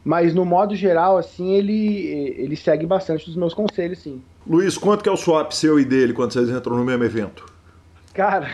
[0.03, 2.07] mas no modo geral, assim, ele,
[2.39, 4.23] ele segue bastante dos meus conselhos, sim.
[4.47, 7.47] Luiz, quanto que é o swap seu e dele quando vocês entram no mesmo evento?
[8.13, 8.51] Cara,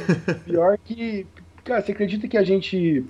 [0.44, 1.26] pior que.
[1.62, 3.04] Cara, você acredita que a gente.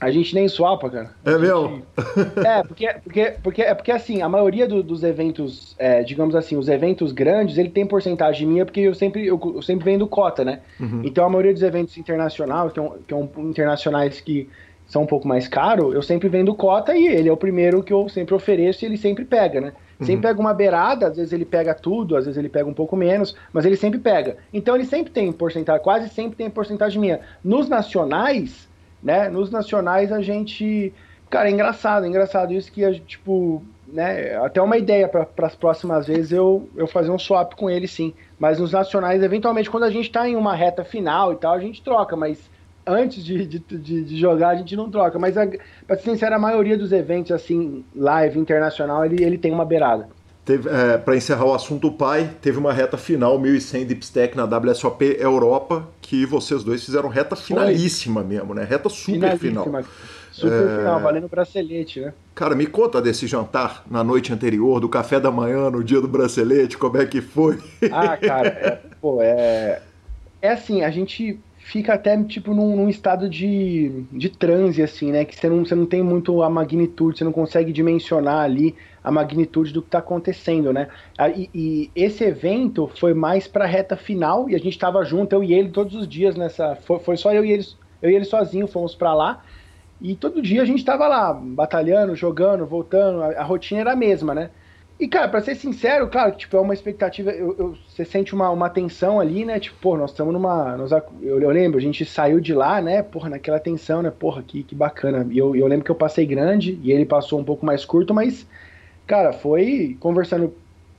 [0.00, 1.10] A gente nem swapa, cara?
[1.24, 1.82] É mesmo?
[2.46, 6.56] É, porque, porque, porque, é porque assim, a maioria do, dos eventos, é, digamos assim,
[6.56, 10.44] os eventos grandes, ele tem porcentagem minha, porque eu sempre, eu, eu sempre vendo cota,
[10.44, 10.60] né?
[10.78, 11.02] Uhum.
[11.04, 14.48] Então a maioria dos eventos internacionais, que, é que é um, internacionais que
[14.86, 17.92] são um pouco mais caros, eu sempre vendo cota e ele é o primeiro que
[17.92, 19.72] eu sempre ofereço e ele sempre pega, né?
[20.00, 20.20] Sempre uhum.
[20.22, 23.36] pega uma beirada, às vezes ele pega tudo, às vezes ele pega um pouco menos,
[23.52, 24.38] mas ele sempre pega.
[24.52, 27.20] Então ele sempre tem porcentagem, quase sempre tem porcentagem minha.
[27.44, 28.68] Nos nacionais,
[29.02, 29.28] né?
[29.28, 30.92] Nos nacionais a gente.
[31.28, 34.36] Cara, é engraçado, é engraçado isso que, tipo, né?
[34.38, 38.14] Até uma ideia para as próximas vezes eu, eu fazer um swap com ele sim.
[38.38, 41.60] Mas nos nacionais, eventualmente, quando a gente está em uma reta final e tal, a
[41.60, 42.50] gente troca, mas
[42.90, 45.18] antes de, de, de, de, jogar a gente não troca.
[45.18, 49.64] Mas, para ser sincero, a maioria dos eventos, assim, live internacional, ele, ele tem uma
[49.64, 50.08] beirada.
[50.48, 55.16] É, para encerrar o assunto, o pai teve uma reta final 1100 Dipstack na WSOP
[55.20, 58.64] Europa, que vocês dois fizeram reta finalíssima mesmo, né?
[58.64, 59.64] Reta super final.
[60.32, 60.78] Super é...
[60.78, 62.12] final, valendo bracelete, né?
[62.34, 66.08] Cara, me conta desse jantar na noite anterior, do café da manhã, no dia do
[66.08, 67.58] bracelete, como é que foi?
[67.92, 69.82] Ah, cara, é, pô, é.
[70.42, 71.38] É assim, a gente
[71.70, 75.24] fica até tipo num, num, estado de, de transe, assim, né?
[75.24, 79.10] Que você não, você não tem muito a magnitude, você não consegue dimensionar ali a
[79.10, 80.88] magnitude do que está acontecendo, né?
[81.16, 85.32] Ah, e, e, esse evento foi mais para reta final e a gente estava junto,
[85.32, 86.74] eu e ele, todos os dias nessa.
[86.74, 87.64] Foi, foi só eu e ele,
[88.02, 89.44] eu e ele sozinho, fomos para lá.
[90.00, 93.96] E todo dia a gente estava lá, batalhando, jogando, voltando, a, a rotina era a
[93.96, 94.50] mesma, né?
[95.00, 98.50] E, cara, pra ser sincero, claro, tipo, é uma expectativa, eu, eu, você sente uma,
[98.50, 99.58] uma tensão ali, né?
[99.58, 100.76] Tipo, pô, nós estamos numa.
[100.76, 103.02] Nós, eu, eu, lembro, a gente saiu de lá, né?
[103.02, 104.10] Porra, naquela tensão, né?
[104.10, 105.26] Porra, que, que bacana.
[105.30, 108.12] E eu, eu lembro que eu passei grande e ele passou um pouco mais curto,
[108.12, 108.46] mas,
[109.06, 110.52] cara, foi conversando.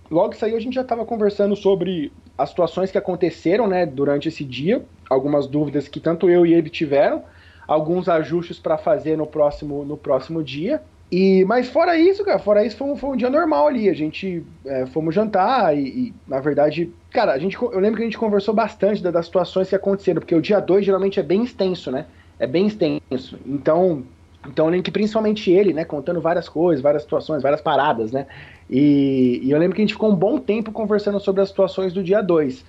[0.09, 4.27] Logo que saiu, a gente já tava conversando sobre as situações que aconteceram, né, durante
[4.27, 7.23] esse dia, algumas dúvidas que tanto eu e ele tiveram,
[7.67, 10.81] alguns ajustes para fazer no próximo, no próximo dia.
[11.11, 13.89] E, mas fora isso, cara, fora isso foi um, foi um dia normal ali.
[13.89, 18.03] A gente é, fomos jantar e, e, na verdade, cara, a gente, eu lembro que
[18.03, 21.23] a gente conversou bastante das, das situações que aconteceram, porque o dia 2 geralmente é
[21.23, 22.05] bem extenso, né?
[22.39, 23.37] É bem extenso.
[23.45, 24.03] Então,
[24.47, 28.25] então eu lembro que principalmente ele, né, contando várias coisas, várias situações, várias paradas, né?
[28.69, 31.91] E, e eu lembro que a gente ficou um bom tempo conversando sobre as situações
[31.91, 32.63] do dia 2.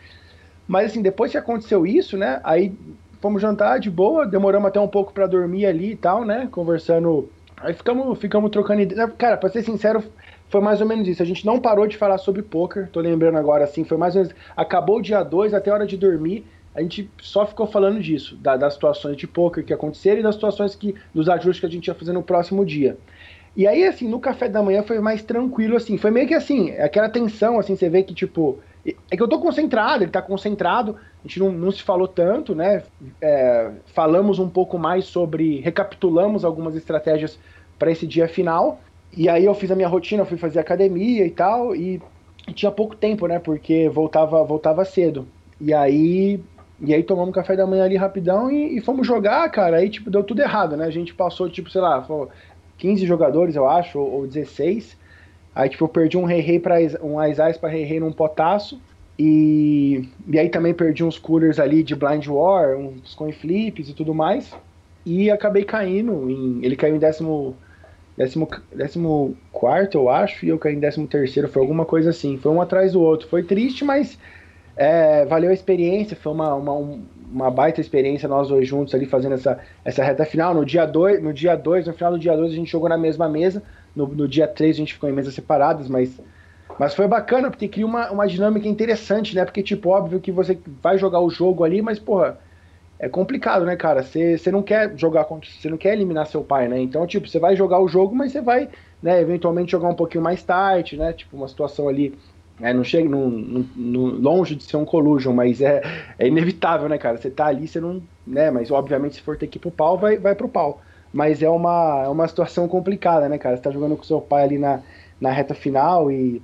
[0.66, 2.72] Mas assim, depois que aconteceu isso, né, aí
[3.20, 6.48] fomos jantar de boa, demoramos até um pouco para dormir ali e tal, né?
[6.50, 7.30] Conversando.
[7.62, 9.08] Aí ficamos, ficamos trocando ideia.
[9.08, 10.02] Cara, pra ser sincero,
[10.48, 11.22] foi mais ou menos isso.
[11.22, 12.88] A gente não parou de falar sobre poker.
[12.90, 14.36] Tô lembrando agora assim, foi mais ou menos.
[14.56, 16.44] Acabou o dia 2, até a hora de dormir.
[16.74, 20.34] A gente só ficou falando disso, da, das situações de poker que aconteceram e das
[20.34, 20.94] situações que.
[21.14, 22.96] dos ajustes que a gente ia fazer no próximo dia.
[23.54, 25.98] E aí, assim, no café da manhã foi mais tranquilo, assim.
[25.98, 28.58] Foi meio que assim, aquela tensão, assim, você vê que, tipo.
[28.84, 32.54] É que eu tô concentrado, ele tá concentrado, a gente não, não se falou tanto,
[32.54, 32.82] né?
[33.20, 35.60] É, falamos um pouco mais sobre.
[35.60, 37.38] recapitulamos algumas estratégias
[37.78, 38.80] para esse dia final.
[39.16, 42.00] E aí eu fiz a minha rotina, fui fazer academia e tal, e,
[42.54, 43.38] tinha pouco tempo, né?
[43.38, 45.26] Porque voltava, voltava cedo.
[45.60, 46.40] E aí.
[46.80, 49.76] E aí tomamos café da manhã ali rapidão e, e fomos jogar, cara.
[49.76, 50.84] Aí, tipo, deu tudo errado, né?
[50.84, 52.04] A gente passou, tipo, sei lá,
[52.78, 54.98] 15 jogadores, eu acho, ou, ou 16.
[55.54, 58.80] Aí, tipo, eu perdi um rei-rei para um Ais para rei-rei num potaço.
[59.18, 63.94] E, e aí também perdi uns coolers ali de Blind War, uns coin flips e
[63.94, 64.52] tudo mais.
[65.04, 66.64] E acabei caindo em.
[66.64, 67.56] Ele caiu em décimo.
[68.16, 72.36] Décimo, décimo quarto, eu acho, e eu caí em décimo terceiro, foi alguma coisa assim.
[72.36, 73.26] Foi um atrás do outro.
[73.26, 74.18] Foi triste, mas
[74.76, 76.98] é, valeu a experiência, foi uma, uma,
[77.32, 80.54] uma baita experiência nós dois juntos ali fazendo essa, essa reta final.
[80.54, 82.98] No dia 2, no dia 2, no final do dia 2 a gente jogou na
[82.98, 83.62] mesma mesa.
[83.94, 86.20] No, no dia 3 a gente ficou em mesas separadas, mas
[86.78, 89.44] mas foi bacana porque cria uma, uma dinâmica interessante, né?
[89.44, 92.40] Porque tipo, óbvio que você vai jogar o jogo ali, mas porra,
[92.98, 94.02] é complicado, né, cara?
[94.02, 96.80] Você não quer jogar contra, você não quer eliminar seu pai, né?
[96.80, 98.70] Então, tipo, você vai jogar o jogo, mas você vai,
[99.02, 101.12] né, eventualmente jogar um pouquinho mais tarde, né?
[101.12, 102.16] Tipo, uma situação ali
[102.60, 105.82] é, não chega não, longe de ser um collusion, mas é,
[106.18, 107.16] é inevitável, né, cara?
[107.16, 108.08] Você tá ali, você não.
[108.26, 108.50] né?
[108.50, 110.80] Mas obviamente, se for ter que ir pro pau, vai, vai pro pau.
[111.12, 113.56] Mas é uma, é uma situação complicada, né, cara?
[113.56, 114.80] Você tá jogando com seu pai ali na,
[115.20, 116.40] na reta final e,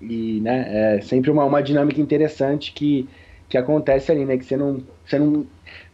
[0.00, 3.08] e né, é sempre uma, uma dinâmica interessante que,
[3.48, 4.36] que acontece ali, né?
[4.36, 4.82] Que você não.
[5.04, 5.46] Você não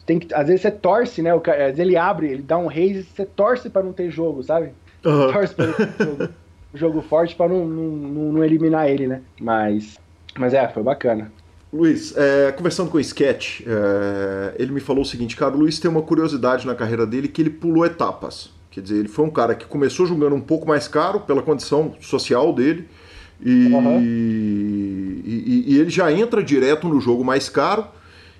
[0.05, 1.33] tem que, às vezes você torce, né?
[1.33, 3.93] O cara, às vezes ele abre, ele dá um raise e você torce para não
[3.93, 4.71] ter jogo, sabe?
[5.05, 5.31] Uhum.
[5.31, 6.29] Torce pra não ter jogo
[6.73, 9.21] jogo forte para não, não, não, eliminar ele, né?
[9.39, 9.99] Mas,
[10.37, 11.31] mas é, foi bacana.
[11.73, 15.79] Luiz, é, conversando com o Sketch, é, ele me falou o seguinte, cara, o Luiz
[15.79, 18.51] tem uma curiosidade na carreira dele que ele pulou etapas.
[18.69, 21.95] Quer dizer, ele foi um cara que começou jogando um pouco mais caro pela condição
[21.99, 22.87] social dele,
[23.43, 23.99] e, uhum.
[24.01, 27.87] e, e, e ele já entra direto no jogo mais caro,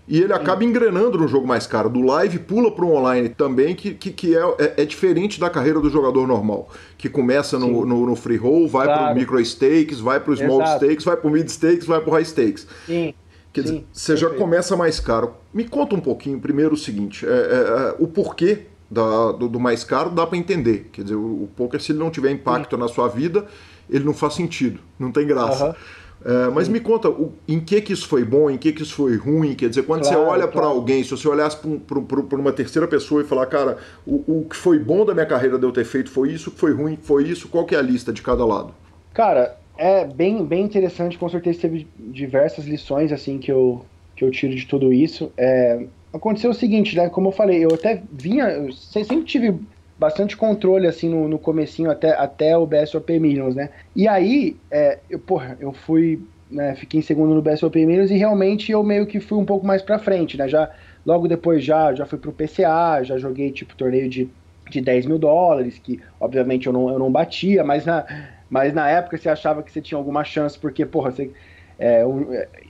[0.08, 1.90] e ele acaba engrenando no jogo mais caro.
[1.90, 5.50] Do live pula para um online também, que, que, que é, é, é, diferente da
[5.50, 6.70] carreira do jogador normal.
[6.98, 9.02] Que começa no, no, no, free roll, vai claro.
[9.02, 10.86] para o micro stakes, vai para o small Exato.
[10.86, 12.68] stakes, vai para o mid stakes, vai para o high stakes.
[12.86, 13.14] Sim.
[13.54, 13.68] Quer Sim.
[13.68, 15.36] dizer, você já começa mais caro.
[15.54, 19.60] Me conta um pouquinho primeiro o seguinte: é, é, é o porquê da, do, do,
[19.60, 20.90] mais caro dá para entender.
[20.92, 22.82] Quer dizer, o, o poker, se ele não tiver impacto Sim.
[22.82, 23.46] na sua vida,
[23.90, 25.70] ele não faz sentido, não tem graça.
[25.70, 26.04] Uh -huh.
[26.26, 28.96] É, mas me conta, o, em que que isso foi bom, em que que isso
[28.96, 29.56] foi ruim?
[29.56, 30.52] Quer dizer, quando claro, você olha claro.
[30.52, 34.56] para alguém, se você olhasse para uma terceira pessoa e falar, cara, o, o que
[34.56, 36.98] foi bom da minha carreira de eu ter feito foi isso, o que foi ruim
[37.02, 38.74] foi isso, qual que é a lista de cada lado?
[39.14, 44.32] Cara, é bem, bem interessante, com certeza teve diversas lições assim que eu, que eu
[44.32, 45.34] tiro de tudo isso.
[45.38, 47.10] É, aconteceu o seguinte, né?
[47.10, 49.60] Como eu falei, eu até vinha, eu sempre tive
[49.98, 53.70] bastante controle assim no, no comecinho até, até o BSOP Millions, né?
[53.96, 58.18] E aí, é, eu, porra, eu fui, né, fiquei em segundo no BSOP Millions e
[58.18, 60.48] realmente eu meio que fui um pouco mais pra frente, né?
[60.48, 60.70] Já,
[61.06, 64.36] logo depois já, já fui pro PCA, já joguei tipo torneio de,
[64.70, 68.06] de 10 mil dólares, que obviamente eu não, eu não batia, mas na,
[68.54, 71.32] mas na época você achava que você tinha alguma chance, porque, porra, você...
[71.80, 72.04] É,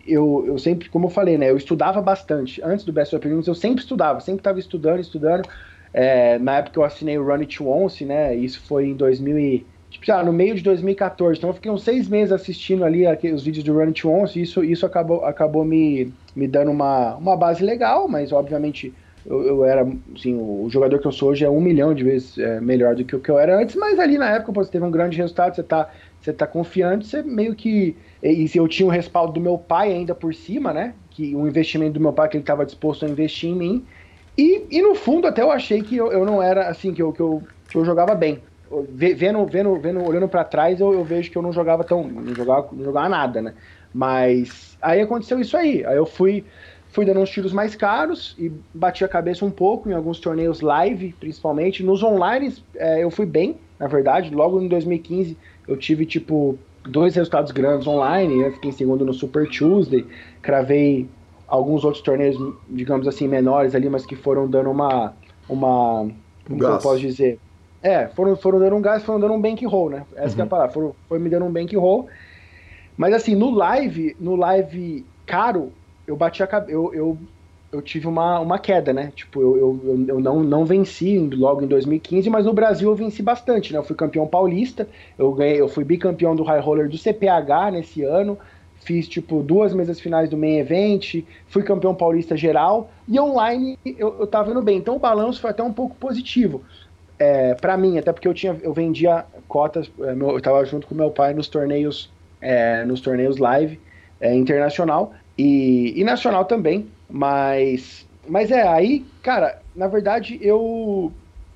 [0.08, 2.62] eu, eu sempre, como eu falei, né, eu estudava bastante.
[2.64, 5.46] Antes do BSOP Millions eu sempre estudava, sempre estava estudando, estudando.
[5.94, 8.34] É, na época eu assinei o Run It Once, né?
[8.34, 11.38] Isso foi em 2000 e, tipo, já no meio de 2014.
[11.38, 14.40] Então eu fiquei uns seis meses assistindo ali os vídeos do Run It Once.
[14.40, 18.94] E isso, isso acabou, acabou me, me dando uma, uma base legal, mas obviamente
[19.26, 22.38] eu, eu, era, assim, o jogador que eu sou hoje é um milhão de vezes
[22.38, 24.72] é, melhor do que o que eu era antes, mas ali na época pô, você
[24.72, 27.96] teve um grande resultado, você tá, você tá confiante, você meio que.
[28.22, 30.94] E se eu tinha o respaldo do meu pai ainda por cima, né?
[31.10, 33.86] Que o investimento do meu pai que ele estava disposto a investir em mim.
[34.38, 37.14] E, e no fundo até eu achei que eu, eu não era assim, que eu,
[37.14, 38.42] que eu, que eu jogava bem.
[38.90, 42.04] Vendo, vendo, vendo, olhando para trás, eu, eu, vejo que eu não jogava tão.
[42.08, 43.54] Não jogava, não jogava nada, né?
[43.94, 45.86] Mas aí aconteceu isso aí.
[45.86, 46.44] Aí eu fui,
[46.94, 50.62] fui dando uns tiros mais caros e bati a cabeça um pouco em alguns torneios
[50.62, 51.84] live, principalmente.
[51.84, 54.34] Nos online é, eu fui bem, na verdade.
[54.34, 55.36] Logo em 2015
[55.68, 58.42] eu tive tipo dois resultados grandes online.
[58.42, 60.06] Eu fiquei em segundo no Super Tuesday,
[60.40, 61.10] cravei
[61.48, 62.38] alguns outros torneios,
[62.70, 65.14] digamos assim, menores ali, mas que foram dando uma.
[65.50, 66.08] uma
[66.48, 67.40] como eu posso dizer?
[67.82, 70.06] É, foram, foram dando um gás, foram dando um bankroll, né?
[70.16, 70.40] Essa uhum.
[70.40, 70.50] é a uhum.
[70.50, 72.08] palavra, foram, foi me dando um bankroll.
[72.96, 75.72] Mas assim, no live, no live caro,
[76.08, 76.72] eu bati a cabeça.
[76.72, 77.18] Eu, eu,
[77.72, 79.12] eu tive uma, uma queda, né?
[79.16, 83.24] Tipo, eu, eu, eu não, não venci logo em 2015, mas no Brasil eu venci
[83.24, 83.80] bastante, né?
[83.80, 84.88] Eu fui campeão paulista,
[85.18, 88.38] eu ganhei, eu fui bicampeão do high roller do CPH nesse ano,
[88.84, 94.20] fiz tipo duas mesas finais do main event, fui campeão paulista geral e online eu,
[94.20, 94.78] eu tava indo bem.
[94.78, 96.62] Então o balanço foi até um pouco positivo.
[97.18, 100.94] É, para mim, até porque eu tinha eu vendia cotas, é, eu tava junto com
[100.94, 103.80] meu pai nos torneios é, nos torneios live
[104.20, 111.12] é, internacional e, e nacional também, mas mas é aí, cara, na verdade eu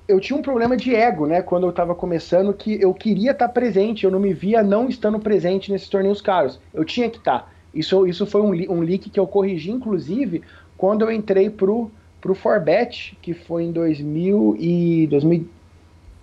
[0.06, 3.48] eu tinha um problema de ego, né, quando eu estava começando, que eu queria estar
[3.48, 6.58] tá presente, eu não me via não estando presente nesses torneios caros.
[6.72, 7.40] Eu tinha que estar.
[7.40, 7.48] Tá.
[7.74, 10.42] Isso, isso foi um, um leak que eu corrigi, inclusive,
[10.78, 11.90] quando eu entrei pro,
[12.22, 15.06] pro Forbet, que foi em 2000 e...
[15.08, 15.46] 2000,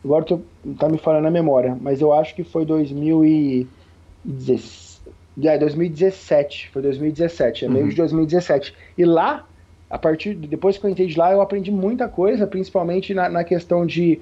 [0.03, 0.39] agora tô,
[0.79, 4.84] tá me falando a memória, mas eu acho que foi 2017.
[5.43, 7.89] É, 2017, foi 2017, é meio uhum.
[7.89, 8.73] de 2017.
[8.97, 9.45] E lá
[9.89, 13.43] a partir depois que eu entrei de lá, eu aprendi muita coisa, principalmente na, na
[13.43, 14.19] questão de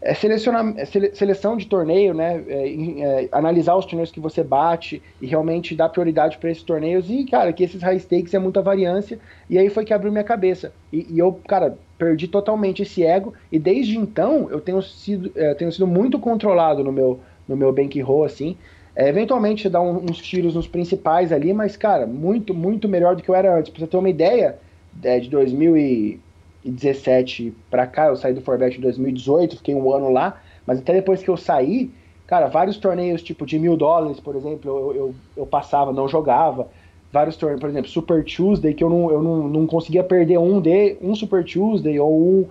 [0.00, 2.42] é, selecionar, é, sele, seleção de torneio, né?
[2.48, 7.08] É, é, analisar os torneios que você bate e realmente dar prioridade para esses torneios.
[7.08, 9.18] E, cara, que esses high stakes é muita variância.
[9.48, 10.72] E aí foi que abriu minha cabeça.
[10.92, 13.32] E, e eu, cara, perdi totalmente esse ego.
[13.50, 17.72] E desde então eu tenho sido, é, tenho sido muito controlado no meu, no meu
[17.72, 18.56] bankroll, assim.
[18.94, 23.22] É, eventualmente dar um, uns tiros nos principais ali, mas, cara, muito, muito melhor do
[23.22, 23.72] que eu era antes.
[23.72, 24.58] Pra você ter uma ideia
[25.02, 30.42] é, de 2017 para cá, eu saí do Forbet em 2018, fiquei um ano lá,
[30.66, 31.90] mas até depois que eu saí,
[32.26, 36.68] cara, vários torneios tipo de mil dólares, por exemplo, eu, eu, eu passava, não jogava.
[37.10, 40.60] Vários torneios, por exemplo, Super Tuesday, que eu não, eu não, não conseguia perder um
[40.60, 42.48] de um Super Tuesday ou um,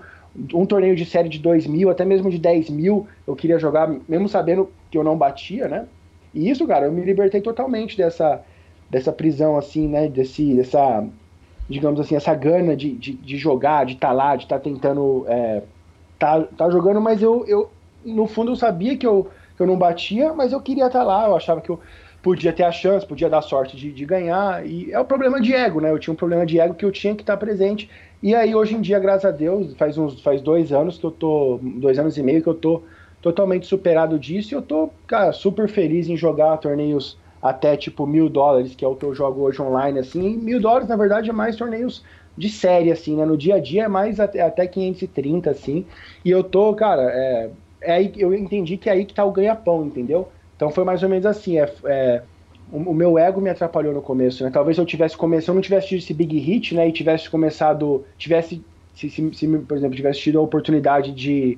[0.54, 3.88] um torneio de série de 2 mil, até mesmo de 10 mil, eu queria jogar,
[4.08, 5.88] mesmo sabendo que eu não batia, né?
[6.34, 8.42] E isso, cara, eu me libertei totalmente dessa,
[8.90, 10.08] dessa prisão, assim, né?
[10.08, 11.06] Desse, dessa
[11.72, 14.62] digamos assim, essa gana de, de, de jogar, de estar tá lá, de estar tá
[14.62, 15.26] tentando.
[15.28, 15.62] É,
[16.20, 17.70] tá, tá jogando, mas eu, eu,
[18.06, 21.06] no fundo, eu sabia que eu, que eu não batia, mas eu queria estar tá
[21.06, 21.80] lá, eu achava que eu
[22.22, 25.56] podia ter a chance, podia dar sorte de, de ganhar, e é o problema de
[25.56, 25.90] ego, né?
[25.90, 27.90] Eu tinha um problema de ego que eu tinha que estar presente,
[28.22, 31.12] e aí hoje em dia, graças a Deus, faz uns faz dois anos que eu
[31.12, 32.84] tô, dois anos e meio que eu tô
[33.22, 38.30] totalmente superado disso, e eu tô, cara, super feliz em jogar torneios até tipo mil
[38.30, 40.38] dólares, que é o que eu jogo hoje online, assim.
[40.38, 42.04] mil dólares, na verdade, é mais torneios
[42.38, 43.26] de série, assim, né?
[43.26, 45.86] No dia a dia é mais até, até 530, assim.
[46.24, 47.50] E eu tô, cara, é,
[47.82, 50.30] é aí eu entendi que é aí que tá o ganha-pão, entendeu?
[50.56, 52.22] Então foi mais ou menos assim, é, é
[52.72, 54.50] o, meu ego me atrapalhou no começo, né?
[54.50, 56.88] Talvez eu tivesse começado, eu não tivesse tido esse big hit, né?
[56.88, 58.64] E tivesse começado, tivesse,
[58.96, 61.58] se, se, se por exemplo, tivesse tido a oportunidade de,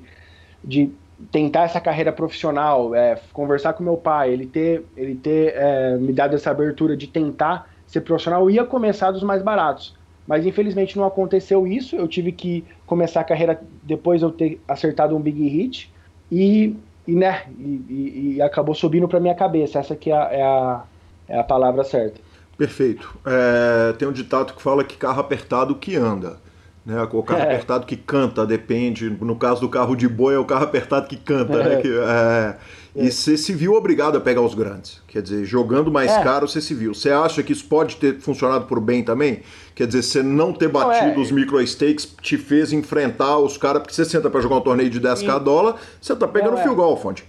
[0.63, 0.91] de
[1.31, 6.11] tentar essa carreira profissional, é, conversar com meu pai, ele ter, ele ter é, me
[6.13, 9.95] dado essa abertura de tentar ser profissional, ia começar dos mais baratos.
[10.27, 11.95] Mas infelizmente não aconteceu isso.
[11.95, 15.91] Eu tive que começar a carreira depois de eu ter acertado um big hit
[16.31, 16.75] e,
[17.07, 19.79] e né, e, e acabou subindo para minha cabeça.
[19.79, 20.83] Essa que é a, é a,
[21.27, 22.21] é palavra certa.
[22.57, 23.17] Perfeito.
[23.25, 26.37] É, tem um ditado que fala que carro apertado que anda.
[26.85, 27.01] Né?
[27.11, 27.43] O carro é.
[27.43, 29.09] apertado que canta, depende.
[29.09, 31.57] No caso do carro de boi, é o carro apertado que canta.
[31.57, 31.63] Né?
[31.63, 31.75] É.
[31.75, 31.81] Né?
[31.81, 32.57] Que, é...
[32.95, 35.01] E você se viu obrigado a pegar os grandes.
[35.07, 36.21] Quer dizer, jogando mais é.
[36.21, 36.93] caro, você se viu.
[36.93, 39.41] Você acha que isso pode ter funcionado por bem também?
[39.73, 43.81] Quer dizer, você não ter batido não, os micro stakes te fez enfrentar os caras,
[43.81, 46.97] porque você senta para jogar um torneio de 10k dólar, você tá pegando não, fio
[46.97, 47.27] fonte.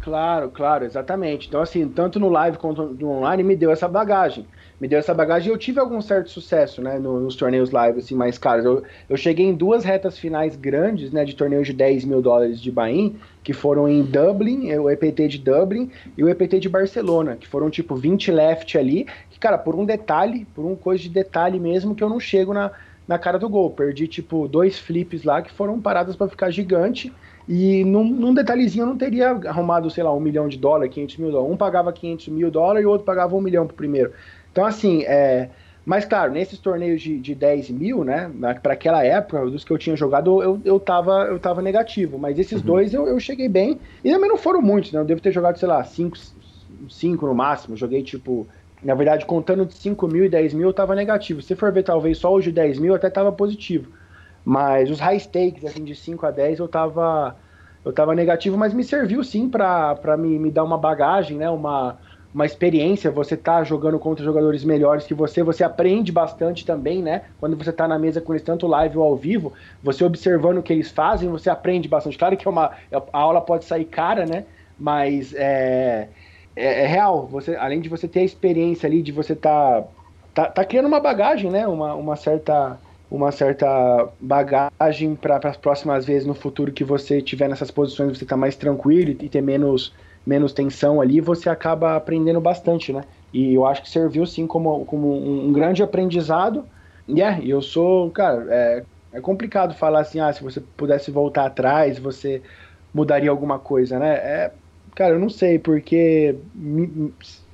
[0.00, 1.48] Claro, claro, exatamente.
[1.48, 4.46] Então, assim, tanto no live quanto no online me deu essa bagagem
[4.80, 8.14] me deu essa bagagem e eu tive algum certo sucesso, né, nos torneios live, assim,
[8.14, 8.64] mais caros.
[8.64, 12.60] Eu, eu cheguei em duas retas finais grandes, né, de torneios de 10 mil dólares
[12.60, 13.12] de Bahia,
[13.44, 17.68] que foram em Dublin, o EPT de Dublin e o EPT de Barcelona, que foram
[17.68, 21.94] tipo 20 left ali, que, cara, por um detalhe, por um coisa de detalhe mesmo,
[21.94, 22.70] que eu não chego na,
[23.06, 23.70] na cara do gol.
[23.70, 27.12] Perdi, tipo, dois flips lá que foram paradas para ficar gigante.
[27.48, 31.16] E num, num, detalhezinho eu não teria arrumado, sei lá, um milhão de dólares, 500
[31.16, 31.52] mil dólares.
[31.52, 34.12] Um pagava 500 mil dólares e o outro pagava um milhão pro primeiro.
[34.52, 35.48] Então, assim, é,
[35.84, 38.30] mas claro, nesses torneios de, de 10 mil, né?
[38.62, 42.18] Para aquela época, dos que eu tinha jogado, eu, eu, tava, eu tava negativo.
[42.18, 42.66] Mas esses uhum.
[42.66, 43.78] dois eu, eu cheguei bem.
[44.04, 45.00] E também não foram muitos, né?
[45.00, 46.16] Eu devo ter jogado, sei lá, 5
[46.88, 47.76] cinco, no máximo.
[47.76, 48.46] Joguei tipo.
[48.82, 51.42] Na verdade, contando de 5 mil e 10 mil, eu tava negativo.
[51.42, 53.90] Se for ver, talvez só os de 10 mil, até tava positivo.
[54.42, 57.36] Mas os high stakes, assim, de 5 a 10, eu tava.
[57.84, 61.48] Eu tava negativo, mas me serviu sim para me, me dar uma bagagem, né?
[61.48, 61.98] Uma
[62.32, 67.22] uma experiência, você tá jogando contra jogadores melhores que você, você aprende bastante também, né?
[67.40, 69.52] Quando você tá na mesa com eles, tanto live ou ao vivo,
[69.82, 72.16] você observando o que eles fazem, você aprende bastante.
[72.16, 74.44] Claro que é uma, a aula pode sair cara, né?
[74.78, 76.08] Mas é,
[76.54, 77.26] é, é real.
[77.26, 79.84] Você, além de você ter a experiência ali, de você tá,
[80.32, 81.66] tá, tá criando uma bagagem, né?
[81.66, 82.78] Uma, uma certa
[83.10, 88.24] uma certa bagagem para as próximas vezes no futuro que você tiver nessas posições, você
[88.24, 89.92] tá mais tranquilo e ter menos,
[90.26, 93.02] menos tensão ali, você acaba aprendendo bastante, né?
[93.32, 95.12] E eu acho que serviu sim como, como
[95.48, 96.68] um, grande aprendizado.
[97.06, 101.46] E yeah, eu sou, cara, é, é complicado falar assim, ah, se você pudesse voltar
[101.46, 102.42] atrás, você
[102.92, 104.14] mudaria alguma coisa, né?
[104.16, 104.54] É,
[104.96, 106.40] cara, eu não sei, porque,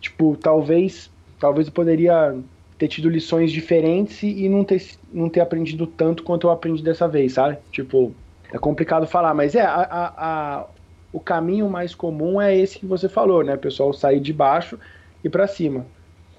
[0.01, 2.35] tipo, talvez, talvez eu poderia
[2.79, 7.09] ter tido lições diferentes e não ter, não ter aprendido tanto quanto eu aprendi dessa
[7.09, 7.59] vez, sabe?
[7.71, 8.19] Tipo,
[8.53, 10.71] é complicado falar, mas é, a, a, a,
[11.13, 13.57] o caminho mais comum é esse que você falou, né?
[13.57, 14.79] Pessoal sair de baixo
[15.23, 15.87] e para cima.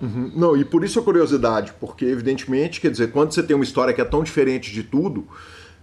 [0.01, 0.31] Uhum.
[0.35, 3.93] Não, e por isso a curiosidade, porque evidentemente, quer dizer, quando você tem uma história
[3.93, 5.27] que é tão diferente de tudo,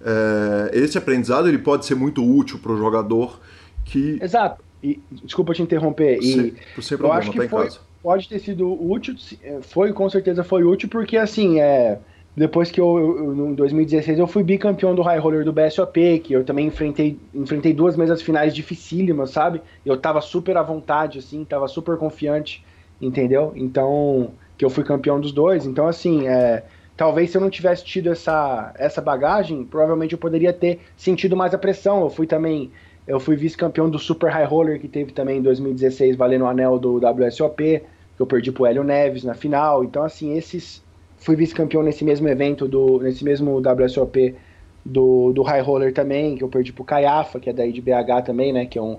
[0.01, 3.41] é, esse aprendizado ele pode ser muito útil para o jogador
[3.85, 4.19] que.
[4.23, 4.63] Exato.
[4.83, 6.19] E, desculpa te interromper.
[6.19, 7.69] E sem, problema, eu acho que tá foi,
[8.03, 11.99] pode ter sido útil, é, foi com certeza foi útil, porque assim, é,
[12.37, 16.45] depois que eu, em 2016 eu fui bicampeão do High Roller do BSOP, que eu
[16.45, 19.61] também enfrentei, enfrentei duas mesas finais dificílimas, sabe?
[19.85, 22.65] Eu tava super à vontade, assim, tava super confiante,
[23.01, 23.53] entendeu?
[23.55, 25.65] Então, que eu fui campeão dos dois.
[25.65, 26.65] Então, assim, é,
[26.97, 31.55] talvez se eu não tivesse tido essa, essa bagagem, provavelmente eu poderia ter sentido mais
[31.55, 32.03] a pressão.
[32.03, 32.71] Eu fui também
[33.07, 36.79] eu fui vice-campeão do Super High Roller, que teve também em 2016, valendo o anel
[36.79, 37.83] do WSOP
[38.17, 39.85] que eu perdi pro Hélio Neves na final.
[39.85, 40.83] Então, assim, esses.
[41.25, 44.35] Fui vice-campeão nesse mesmo evento, do, nesse mesmo WSOP
[44.85, 48.27] do, do High Roller também, que eu perdi pro Caiafa, que é daí de BH
[48.27, 48.67] também, né?
[48.67, 48.99] Que é um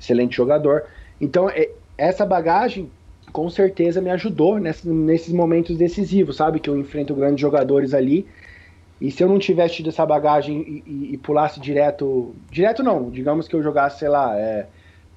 [0.00, 0.84] excelente jogador.
[1.20, 1.68] Então, é,
[1.98, 2.90] essa bagagem
[3.30, 6.60] com certeza me ajudou nesse, nesses momentos decisivos, sabe?
[6.60, 8.26] Que eu enfrento grandes jogadores ali.
[8.98, 12.34] E se eu não tivesse tido essa bagagem e, e, e pulasse direto.
[12.50, 14.64] Direto não, digamos que eu jogasse, sei lá, é,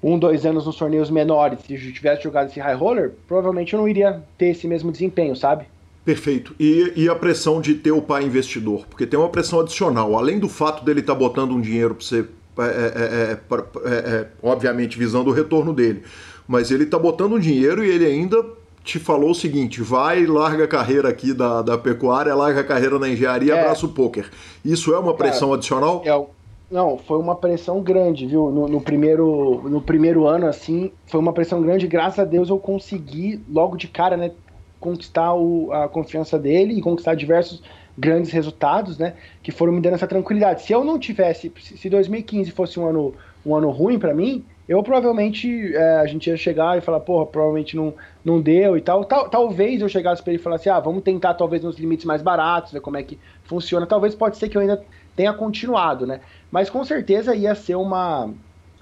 [0.03, 3.79] um, dois anos nos torneios menores, se eu tivesse jogado esse high roller, provavelmente eu
[3.79, 5.65] não iria ter esse mesmo desempenho, sabe?
[6.03, 6.55] Perfeito.
[6.59, 8.85] E, e a pressão de ter o pai investidor?
[8.89, 10.15] Porque tem uma pressão adicional.
[10.15, 12.25] Além do fato dele estar tá botando um dinheiro para você,
[12.59, 16.03] é é, é, é, é, obviamente visando o retorno dele,
[16.47, 18.43] mas ele está botando um dinheiro e ele ainda
[18.83, 22.99] te falou o seguinte: vai, larga a carreira aqui da, da pecuária, larga a carreira
[22.99, 23.59] na engenharia, é.
[23.59, 24.29] abraça o poker.
[24.63, 26.01] Isso é uma pressão Cara, adicional?
[26.05, 26.25] É,
[26.69, 28.51] não, foi uma pressão grande, viu?
[28.51, 31.87] No, no, primeiro, no primeiro ano, assim, foi uma pressão grande.
[31.87, 34.31] Graças a Deus eu consegui, logo de cara, né,
[34.79, 37.61] conquistar o, a confiança dele e conquistar diversos
[37.97, 39.13] grandes resultados, né,
[39.43, 40.61] que foram me dando essa tranquilidade.
[40.61, 43.13] Se eu não tivesse, se 2015 fosse um ano,
[43.45, 47.25] um ano ruim para mim, eu provavelmente é, a gente ia chegar e falar, porra,
[47.25, 49.03] provavelmente não, não deu e tal.
[49.03, 52.21] tal talvez eu chegasse para ele e falasse, ah, vamos tentar talvez nos limites mais
[52.21, 53.87] baratos, ver como é que funciona.
[53.87, 54.81] Talvez pode ser que eu ainda
[55.15, 56.21] tenha continuado, né?
[56.51, 58.31] Mas com certeza ia ser uma,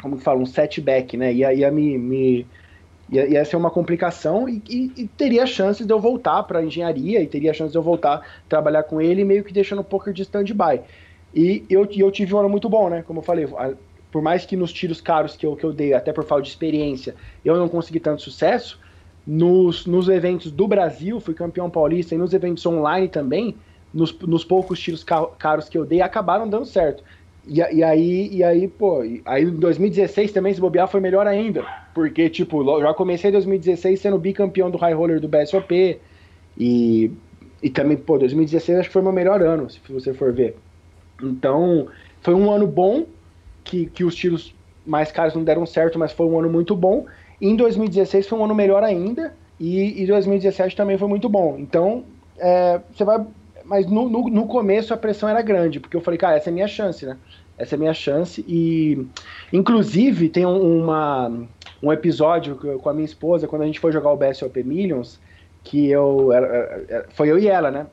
[0.01, 1.33] como que fala, um setback, né?
[1.33, 2.45] Ia, ia me, me
[3.09, 7.21] ia, ia ser uma complicação e, e, e teria chance de eu voltar para engenharia
[7.21, 10.11] e teria chance de eu voltar a trabalhar com ele meio que deixando um pouco
[10.11, 10.81] de stand-by.
[11.33, 13.03] E eu, eu tive um ano muito bom, né?
[13.05, 13.47] Como eu falei,
[14.11, 16.49] por mais que nos tiros caros que eu, que eu dei, até por falta de
[16.49, 18.79] experiência, eu não consegui tanto sucesso,
[19.25, 23.55] nos, nos eventos do Brasil, fui campeão paulista, e nos eventos online também,
[23.93, 27.03] nos, nos poucos tiros caros que eu dei, acabaram dando certo.
[27.47, 31.65] E, e, aí, e aí, pô, aí em 2016 também, se bobear, foi melhor ainda.
[31.93, 35.99] Porque, tipo, já comecei em 2016 sendo bicampeão do High Roller do BSOP.
[36.57, 37.11] E,
[37.63, 40.57] e também, pô, 2016 acho que foi meu melhor ano, se você for ver.
[41.23, 41.87] Então,
[42.21, 43.05] foi um ano bom,
[43.63, 44.53] que, que os tiros
[44.85, 47.05] mais caros não deram certo, mas foi um ano muito bom.
[47.39, 49.33] E em 2016 foi um ano melhor ainda.
[49.59, 51.55] E, e 2017 também foi muito bom.
[51.57, 52.03] Então,
[52.37, 53.25] é, você vai
[53.67, 56.51] mas no, no, no, começo a pressão era grande, porque eu falei, cara, essa é
[56.51, 57.17] a minha chance, né?
[57.57, 58.43] Essa é a minha chance.
[58.47, 59.05] E,
[59.51, 61.31] inclusive, tem uma,
[61.81, 65.19] um episódio com a minha esposa, quando a gente foi jogar o BSOP Millions,
[65.63, 66.31] que eu.
[66.31, 67.87] Era, foi eu e ela, né?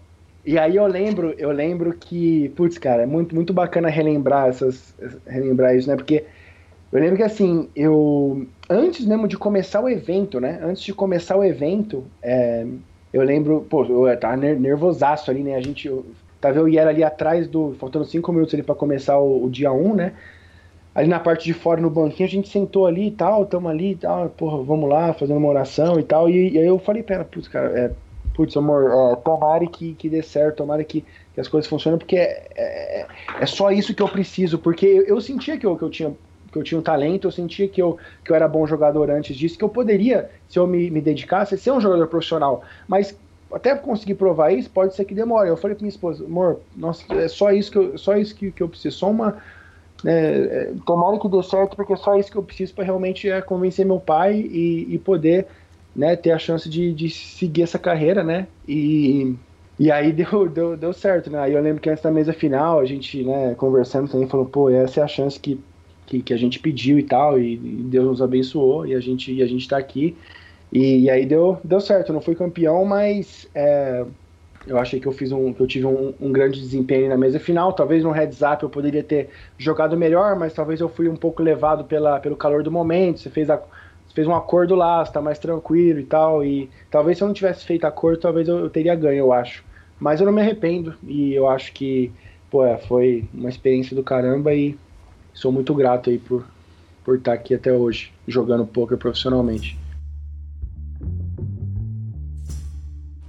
[0.47, 4.95] E aí eu lembro, eu lembro que, putz, cara, é muito, muito bacana relembrar essas.
[5.27, 5.97] relembrar isso, né?
[5.97, 6.25] Porque
[6.93, 8.47] eu lembro que assim, eu.
[8.69, 10.61] Antes mesmo de começar o evento, né?
[10.63, 12.67] Antes de começar o evento, é,
[13.15, 15.55] eu lembro, pô, eu tava nervosaço ali, né?
[15.55, 16.05] A gente eu,
[16.41, 17.73] tava eu e ela ali atrás do.
[17.79, 20.15] Faltando cinco minutos ali para começar o, o, dia 1, um, né?
[20.93, 23.93] Ali na parte de fora no banquinho, a gente sentou ali e tal, tamo ali
[23.93, 26.29] e tal, porra, vamos lá, fazendo uma oração e tal.
[26.29, 27.93] E, e aí eu falei pra ela, putz, cara, é,
[28.35, 31.05] putz, amor, é, tomara que, que dê certo, tomara que,
[31.35, 33.07] que as coisas funcionem, porque é, é,
[33.41, 36.13] é, só isso que eu preciso, porque eu, eu sentia que eu, que eu tinha
[36.55, 39.37] que eu tinha um talento, eu sentia que eu, que eu era bom jogador antes
[39.37, 42.65] disso, que eu poderia, se eu me, me dedicasse, ser um jogador profissional.
[42.89, 43.21] Mas
[43.53, 45.49] até conseguir provar isso, pode ser que demore.
[45.51, 48.53] Eu falei pra minha esposa, amor, nossa, é só isso que eu, só isso que,
[48.53, 49.43] que eu preciso, só uma.
[50.07, 53.29] É, é, tomara que dê certo, porque é só isso que eu preciso para realmente
[53.29, 55.49] é, convencer meu pai e, e poder
[55.95, 58.49] né, ter a chance de, de seguir essa carreira, né?
[58.67, 59.39] E,
[59.79, 61.39] E aí deu, deu, deu certo, né?
[61.41, 64.71] Aí eu lembro que antes da mesa final, a gente, né, conversando também, falou, pô,
[64.71, 65.67] essa é a chance que,
[66.07, 69.43] que, que a gente pediu e tal, e, Deus nos abençoou, e a gente, e
[69.43, 70.17] a gente tá aqui.
[70.73, 74.05] E, e aí deu, deu certo, não fui campeão, mas é,
[74.67, 77.39] eu achei que eu fiz um, que eu tive um, um, grande desempenho na mesa
[77.39, 77.73] final.
[77.73, 79.29] Talvez no heads up eu poderia ter
[79.59, 83.21] jogado melhor, mas talvez eu fui um pouco levado pela, pelo calor do momento.
[83.21, 86.45] Você fez, a, você fez um acordo lá, está mais tranquilo e tal.
[86.45, 89.63] E talvez se eu não tivesse feito acordo, talvez eu, eu, teria ganho, eu acho.
[90.01, 92.11] Mas eu não me arrependo e eu acho que
[92.51, 94.77] pô, é, foi uma experiência do caramba e
[95.35, 96.45] sou muito grato aí por,
[97.05, 99.77] por estar aqui até hoje jogando poker profissionalmente.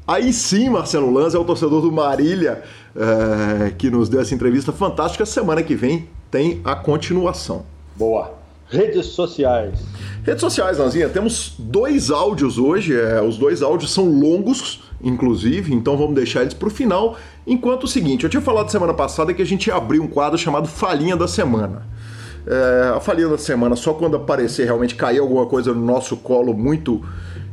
[0.08, 2.64] Aí sim, Marcelo Lanza é o torcedor do Marília
[2.96, 5.26] é, que nos deu essa entrevista fantástica.
[5.26, 7.66] Semana que vem tem a continuação.
[7.96, 8.34] Boa.
[8.68, 9.80] Redes sociais.
[10.24, 12.96] Redes sociais, Lanzinha, temos dois áudios hoje.
[12.96, 17.18] É, os dois áudios são longos, inclusive, então vamos deixar eles para o final.
[17.46, 20.38] Enquanto o seguinte, eu tinha falado semana passada que a gente ia abrir um quadro
[20.38, 21.84] chamado Falinha da Semana.
[22.48, 26.54] É, a falinha da semana, só quando aparecer realmente cair alguma coisa no nosso colo
[26.54, 27.04] muito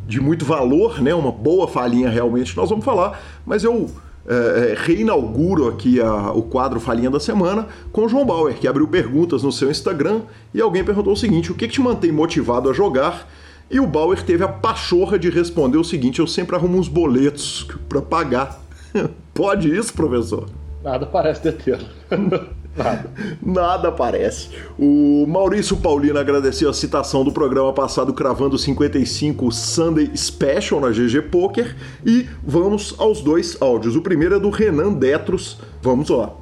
[0.07, 1.15] de muito valor, né?
[1.15, 3.89] Uma boa falinha realmente nós vamos falar, mas eu
[4.27, 8.87] é, é, reinauguro aqui a, o quadro Falinha da Semana com João Bauer, que abriu
[8.87, 10.21] perguntas no seu Instagram
[10.55, 13.29] e alguém perguntou o seguinte: o que, que te mantém motivado a jogar?
[13.71, 17.67] E o Bauer teve a pachorra de responder o seguinte: eu sempre arrumo uns boletos
[17.89, 18.61] para pagar.
[19.35, 20.47] Pode isso, professor?
[20.85, 21.81] Nada parece ter.
[22.77, 23.11] Nada.
[23.45, 24.49] Nada parece.
[24.79, 31.23] O Maurício Paulino agradeceu a citação do programa passado cravando 55 Sunday Special na GG
[31.31, 33.95] Poker e vamos aos dois áudios.
[33.95, 35.59] O primeiro é do Renan Detros.
[35.83, 36.33] Vamos lá.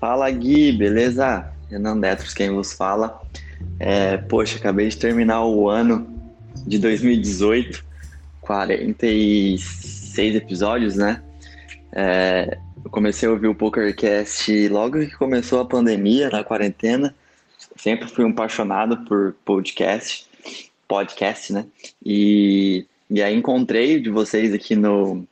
[0.00, 1.50] Fala Gui, beleza?
[1.68, 3.20] Renan Detros quem vos fala.
[3.78, 6.06] É, poxa, acabei de terminar o ano
[6.66, 7.84] de 2018,
[8.40, 11.22] 46 episódios, né?
[11.92, 17.14] É, eu comecei a ouvir o PokerCast logo que começou a pandemia, na quarentena.
[17.76, 20.26] Sempre fui um apaixonado por podcast,
[20.88, 21.66] podcast, né?
[22.04, 25.24] E, e aí encontrei de vocês aqui no.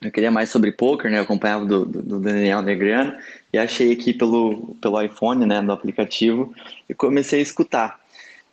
[0.00, 1.18] Eu queria mais sobre poker, né?
[1.18, 3.14] Eu acompanhava do, do, do Daniel Negriano
[3.52, 5.60] e achei aqui pelo, pelo iPhone, né?
[5.60, 6.54] No aplicativo
[6.88, 8.00] e comecei a escutar.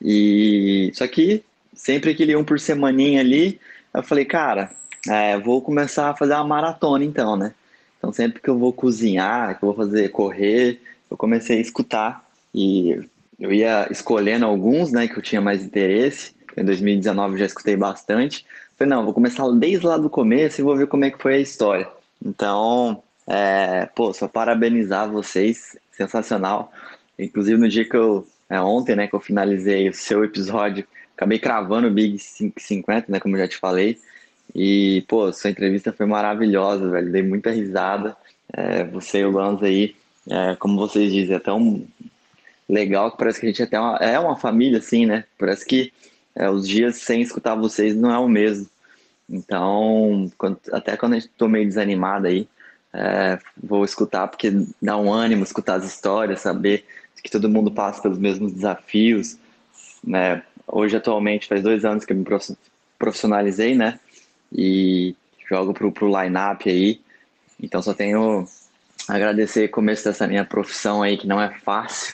[0.02, 1.44] E só que
[1.74, 3.60] sempre aquele um por semaninha ali,
[3.94, 4.70] eu falei, cara,
[5.08, 7.54] é, vou começar a fazer uma maratona então, né?
[8.08, 10.80] Então, sempre que eu vou cozinhar, que eu vou fazer correr,
[11.12, 13.02] eu comecei a escutar e
[13.38, 16.32] eu ia escolhendo alguns, né, que eu tinha mais interesse.
[16.56, 18.46] Em 2019 eu já escutei bastante.
[18.78, 21.36] Falei, não, vou começar desde lá do começo e vou ver como é que foi
[21.36, 21.86] a história.
[22.26, 26.72] Então, é, pô, só parabenizar vocês, sensacional.
[27.20, 31.40] Inclusive no dia que eu, é, ontem, né, que eu finalizei o seu episódio, acabei
[31.40, 34.00] cravando o Big 550, né, como eu já te falei.
[34.56, 37.12] E, pô, sua entrevista foi maravilhosa, velho.
[37.12, 38.16] Dei muita risada.
[38.54, 39.96] É, você e o Lanza aí,
[40.30, 41.86] é, como vocês dizem, é tão
[42.68, 45.26] legal que parece que a gente até uma, é uma família, assim, né?
[45.38, 45.92] Parece que
[46.36, 48.68] é, os dias sem escutar vocês não é o mesmo.
[49.30, 52.48] Então, quando, até quando a gente tô meio desanimado aí,
[52.94, 56.86] é, vou escutar porque dá um ânimo escutar as histórias, saber
[57.24, 59.38] que todo mundo passa pelos mesmos desafios,
[60.04, 60.44] né?
[60.66, 62.26] Hoje, atualmente, faz dois anos que eu me
[62.98, 64.00] profissionalizei, né?
[64.52, 65.16] E
[65.50, 67.02] jogo pro, pro line-up aí.
[67.62, 68.48] Então só tenho
[69.08, 72.14] agradecer o começo dessa minha profissão aí, que não é fácil.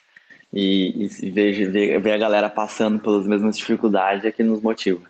[0.54, 5.02] E, e vejo, ver, ver a galera passando pelas mesmas dificuldades é que nos motiva.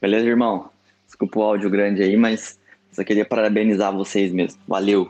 [0.00, 0.70] Beleza, irmão?
[1.06, 2.58] Desculpa o áudio grande aí, mas
[2.90, 4.60] só queria parabenizar vocês mesmo.
[4.66, 5.08] Valeu!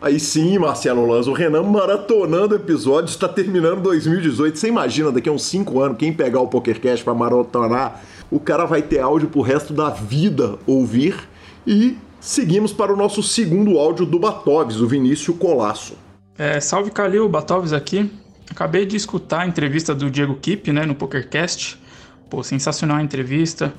[0.00, 4.56] Aí sim, Marcelo Lanza, o Renan maratonando episódios, está terminando 2018.
[4.56, 8.64] Você imagina, daqui a uns 5 anos, quem pegar o PokerCast para maratonar o cara
[8.64, 11.16] vai ter áudio pro resto da vida ouvir.
[11.66, 15.96] E seguimos para o nosso segundo áudio do Batovs, o Vinícius Colasso.
[16.36, 18.10] É, salve Calil, Batovs aqui.
[18.50, 21.78] Acabei de escutar a entrevista do Diego Kipp, né, no PokerCast.
[22.30, 23.72] Pô, sensacional a entrevista,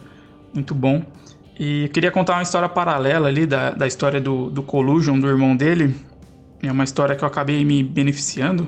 [0.54, 1.04] muito bom.
[1.60, 5.56] E queria contar uma história paralela ali da, da história do, do Collusion, do irmão
[5.56, 5.96] dele.
[6.62, 8.68] É uma história que eu acabei me beneficiando.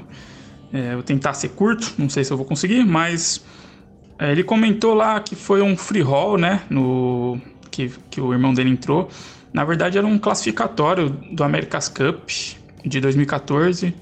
[0.74, 3.44] É, vou tentar ser curto, não sei se eu vou conseguir, mas
[4.30, 6.62] ele comentou lá que foi um free roll, né?
[6.70, 7.42] No,
[7.72, 9.10] que, que o irmão dele entrou.
[9.52, 12.30] Na verdade, era um classificatório do America's Cup
[12.86, 13.96] de 2014.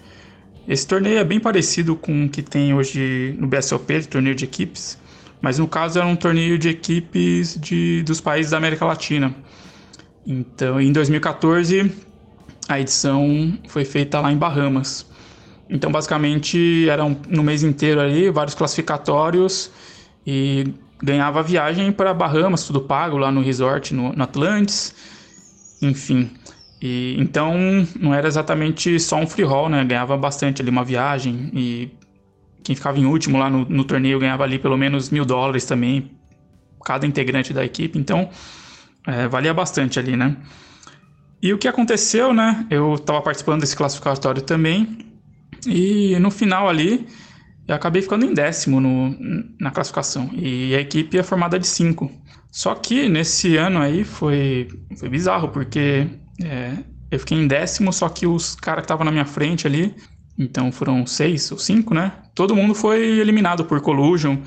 [0.68, 4.98] Esse torneio é bem parecido com o que tem hoje no BSOP, torneio de equipes.
[5.42, 9.34] Mas no caso era um torneio de equipes de, dos países da América Latina.
[10.28, 11.92] Então, em 2014,
[12.68, 15.08] a edição foi feita lá em Bahamas.
[15.70, 19.72] Então, basicamente, eram no mês inteiro ali, vários classificatórios
[20.26, 24.94] e ganhava viagem para Bahamas, tudo pago lá no resort, no, no Atlantis,
[25.82, 26.32] enfim.
[26.82, 27.54] E então
[28.00, 29.84] não era exatamente só um free roll, né?
[29.84, 31.92] Ganhava bastante ali uma viagem e
[32.64, 36.12] quem ficava em último lá no, no torneio ganhava ali pelo menos mil dólares também,
[36.86, 37.98] cada integrante da equipe.
[37.98, 38.30] Então
[39.06, 40.38] é, valia bastante ali, né?
[41.42, 42.66] E o que aconteceu, né?
[42.70, 45.00] Eu estava participando desse classificatório também
[45.66, 47.08] e no final ali
[47.70, 49.16] eu acabei ficando em décimo no,
[49.60, 52.12] na classificação e a equipe é formada de cinco.
[52.52, 54.68] Só que nesse ano aí foi,
[54.98, 56.08] foi bizarro porque
[56.44, 56.74] é,
[57.12, 59.96] eu fiquei em décimo, só que os caras que estavam na minha frente ali,
[60.36, 62.12] então foram seis ou cinco, né?
[62.34, 64.38] Todo mundo foi eliminado por collusion,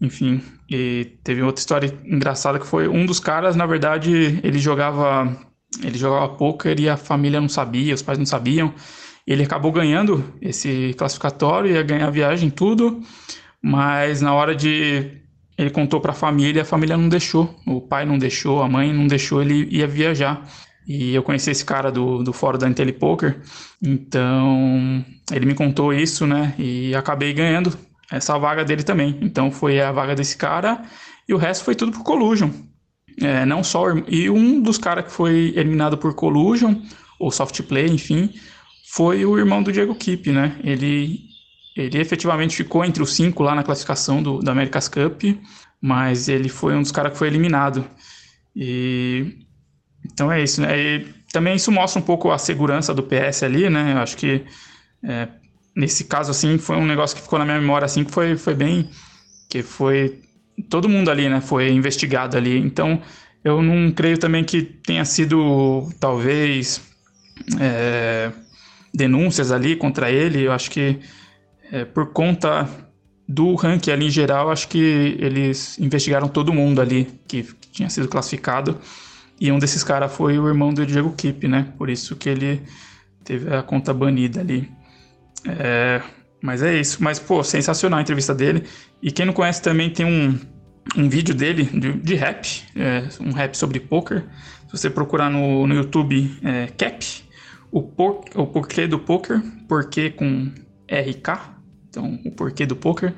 [0.00, 0.40] enfim.
[0.70, 5.36] E teve outra história engraçada que foi um dos caras, na verdade, ele jogava
[5.82, 8.72] ele jogava poker e a família não sabia, os pais não sabiam.
[9.26, 13.00] Ele acabou ganhando esse classificatório, ia ganhar a viagem, tudo,
[13.62, 15.22] mas na hora de
[15.56, 18.92] ele contou para a família, a família não deixou, o pai não deixou, a mãe
[18.92, 20.46] não deixou, ele ia viajar.
[20.86, 23.40] E eu conheci esse cara do, do fórum da IntelliPoker,
[23.80, 26.54] então ele me contou isso, né?
[26.58, 27.72] E acabei ganhando
[28.10, 29.16] essa vaga dele também.
[29.22, 30.82] Então foi a vaga desse cara
[31.26, 32.50] e o resto foi tudo por Collusion.
[33.22, 33.86] É, não só.
[34.08, 36.74] E um dos caras que foi eliminado por Collusion,
[37.18, 38.34] ou Soft Play, enfim,
[38.94, 40.56] foi o irmão do Diego Kipp, né?
[40.62, 41.18] Ele,
[41.76, 45.20] ele efetivamente ficou entre os cinco lá na classificação do, da America's Cup,
[45.82, 47.84] mas ele foi um dos caras que foi eliminado.
[48.54, 49.36] E
[50.04, 50.78] então é isso, né?
[50.78, 53.94] E também isso mostra um pouco a segurança do PS ali, né?
[53.94, 54.44] Eu acho que
[55.02, 55.26] é,
[55.74, 58.54] nesse caso, assim, foi um negócio que ficou na minha memória, assim, que foi, foi
[58.54, 58.88] bem...
[59.50, 60.20] que foi...
[60.70, 61.40] todo mundo ali, né?
[61.40, 62.58] Foi investigado ali.
[62.58, 63.02] Então,
[63.42, 66.80] eu não creio também que tenha sido, talvez,
[67.60, 68.30] é,
[68.94, 70.42] denúncias ali contra ele.
[70.42, 71.00] Eu acho que
[71.72, 72.68] é, por conta
[73.26, 77.90] do ranking ali em geral, acho que eles investigaram todo mundo ali que, que tinha
[77.90, 78.78] sido classificado.
[79.40, 81.72] E um desses caras foi o irmão do Diego Kipp, né?
[81.76, 82.62] Por isso que ele
[83.24, 84.70] teve a conta banida ali.
[85.44, 86.00] É,
[86.40, 87.02] mas é isso.
[87.02, 88.64] Mas, pô, sensacional a entrevista dele.
[89.02, 90.38] E quem não conhece também tem um,
[90.96, 94.24] um vídeo dele de, de rap, é, um rap sobre poker.
[94.68, 97.24] Se você procurar no, no YouTube é, Cap,
[97.74, 100.52] o, por, o porquê do poker, porquê com
[100.88, 101.40] RK,
[101.90, 103.12] então o porquê do poker.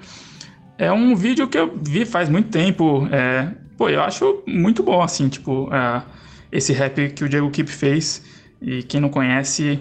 [0.79, 3.07] É um vídeo que eu vi faz muito tempo.
[3.13, 6.03] É, pô, eu acho muito bom, assim, tipo, uh,
[6.51, 8.25] esse rap que o Diego Keep fez.
[8.63, 9.79] E quem não conhece,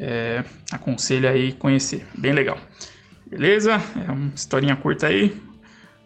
[0.00, 2.06] é, aconselho aí conhecer.
[2.16, 2.56] Bem legal.
[3.26, 3.72] Beleza?
[4.08, 5.36] É uma historinha curta aí.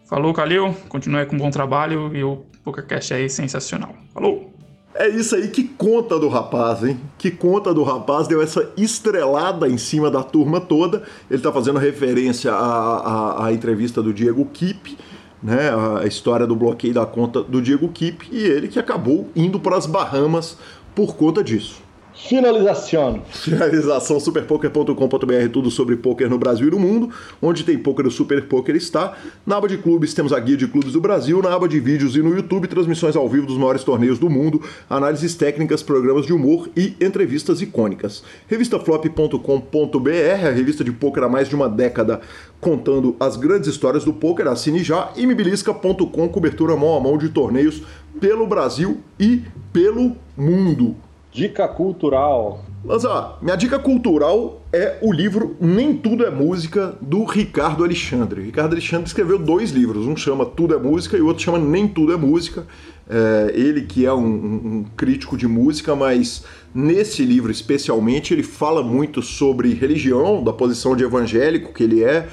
[0.09, 0.73] Falou, Calil.
[0.89, 3.95] Continue com um bom trabalho e o PokerCast aí sensacional.
[4.13, 4.50] Falou!
[4.93, 6.99] É isso aí que conta do rapaz, hein?
[7.17, 11.03] Que conta do rapaz, deu essa estrelada em cima da turma toda.
[11.29, 14.97] Ele tá fazendo referência à, à, à entrevista do Diego Kipp
[15.41, 19.59] né, a história do bloqueio da conta do Diego Kipp e ele que acabou indo
[19.59, 20.57] para as Bahamas
[20.93, 21.80] por conta disso.
[22.27, 23.23] Finalização.
[23.29, 27.09] Finalização superpoker.com.br, tudo sobre poker no Brasil e no mundo.
[27.41, 29.17] Onde tem poker, o Super Poker está.
[29.45, 32.15] Na aba de clubes temos a guia de clubes do Brasil, na aba de vídeos
[32.15, 36.31] e no YouTube, transmissões ao vivo dos maiores torneios do mundo, análises técnicas, programas de
[36.31, 38.23] humor e entrevistas icônicas.
[38.47, 42.21] Revistaflop.com.br, a revista de poker há mais de uma década
[42.61, 44.47] contando as grandes histórias do poker.
[44.47, 47.81] Assine já e mibilisca.com, cobertura mão a mão de torneios
[48.19, 49.41] pelo Brasil e
[49.73, 50.95] pelo mundo.
[51.31, 52.65] Dica cultural.
[52.83, 58.41] Mas ó, minha dica cultural é o livro Nem Tudo é Música, do Ricardo Alexandre.
[58.41, 61.87] Ricardo Alexandre escreveu dois livros, um chama Tudo é Música e o outro chama Nem
[61.87, 62.65] Tudo é Música.
[63.09, 66.43] É, ele que é um, um, crítico de música, mas
[66.73, 72.27] nesse livro especialmente ele fala muito sobre religião, da posição de evangélico que ele é,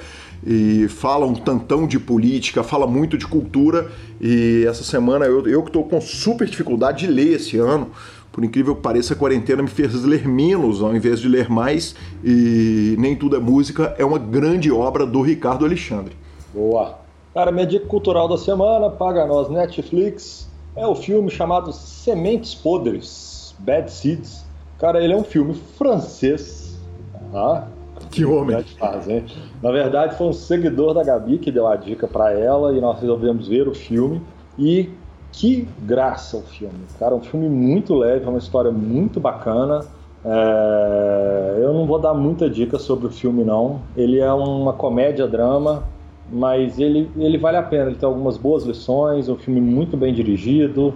[0.45, 3.91] e fala um tantão de política, fala muito de cultura.
[4.21, 7.91] E essa semana eu, eu que estou com super dificuldade de ler esse ano,
[8.39, 11.93] por incrível que pareça, a quarentena me fez ler menos ao invés de ler mais,
[12.23, 16.15] e Nem Tudo é Música é uma grande obra do Ricardo Alexandre.
[16.53, 16.99] Boa!
[17.33, 23.53] Cara, minha dica cultural da semana, paga nós Netflix, é o filme chamado Sementes Podres,
[23.59, 24.45] Bad Seeds.
[24.77, 26.79] Cara, ele é um filme francês,
[27.33, 27.67] tá?
[28.09, 28.63] Que homem!
[28.79, 29.05] Faz,
[29.61, 33.01] Na verdade, foi um seguidor da Gabi que deu a dica para ela e nós
[33.01, 34.21] resolvemos ver o filme.
[34.57, 34.89] E
[35.31, 36.79] que graça o filme.
[36.99, 39.85] Cara, um filme muito leve, é uma história muito bacana.
[40.23, 41.59] É...
[41.61, 43.81] Eu não vou dar muita dica sobre o filme, não.
[43.95, 45.83] Ele é uma comédia-drama,
[46.31, 47.85] mas ele, ele vale a pena.
[47.87, 50.93] Ele tem algumas boas lições, um filme muito bem dirigido,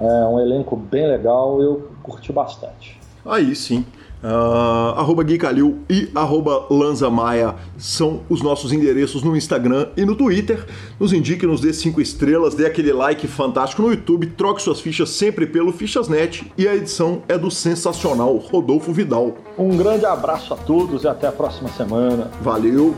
[0.00, 1.62] é um elenco bem legal.
[1.62, 2.98] Eu curti bastante.
[3.24, 3.84] Aí sim.
[4.22, 10.04] Uh, arroba Gui Calil e arroba Lanza Maia são os nossos endereços no Instagram e
[10.04, 10.64] no Twitter.
[10.98, 15.10] Nos indique, nos dê cinco estrelas, dê aquele like fantástico no YouTube, troque suas fichas
[15.10, 19.36] sempre pelo Fichasnet e a edição é do sensacional Rodolfo Vidal.
[19.58, 22.30] Um grande abraço a todos e até a próxima semana.
[22.42, 22.94] Valeu!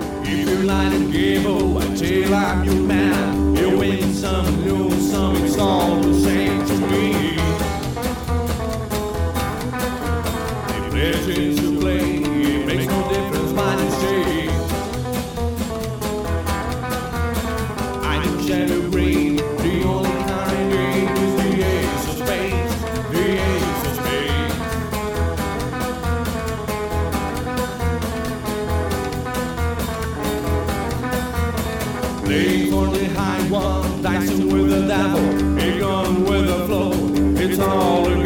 [34.47, 36.93] With the devil, a gun with a flow.
[37.37, 38.18] It's all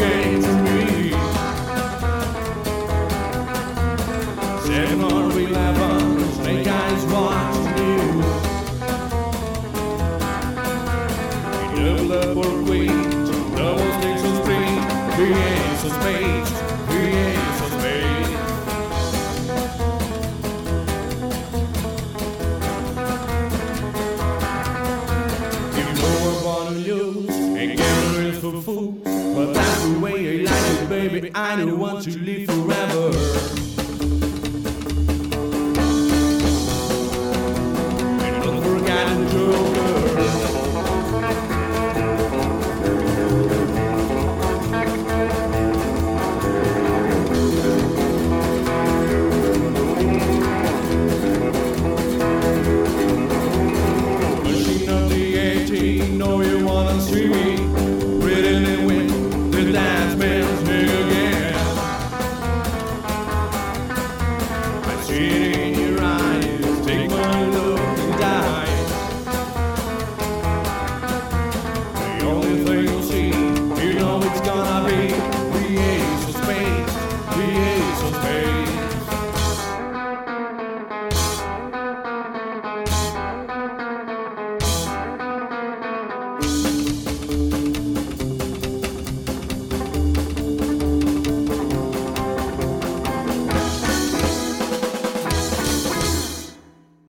[31.57, 32.42] kind who want to live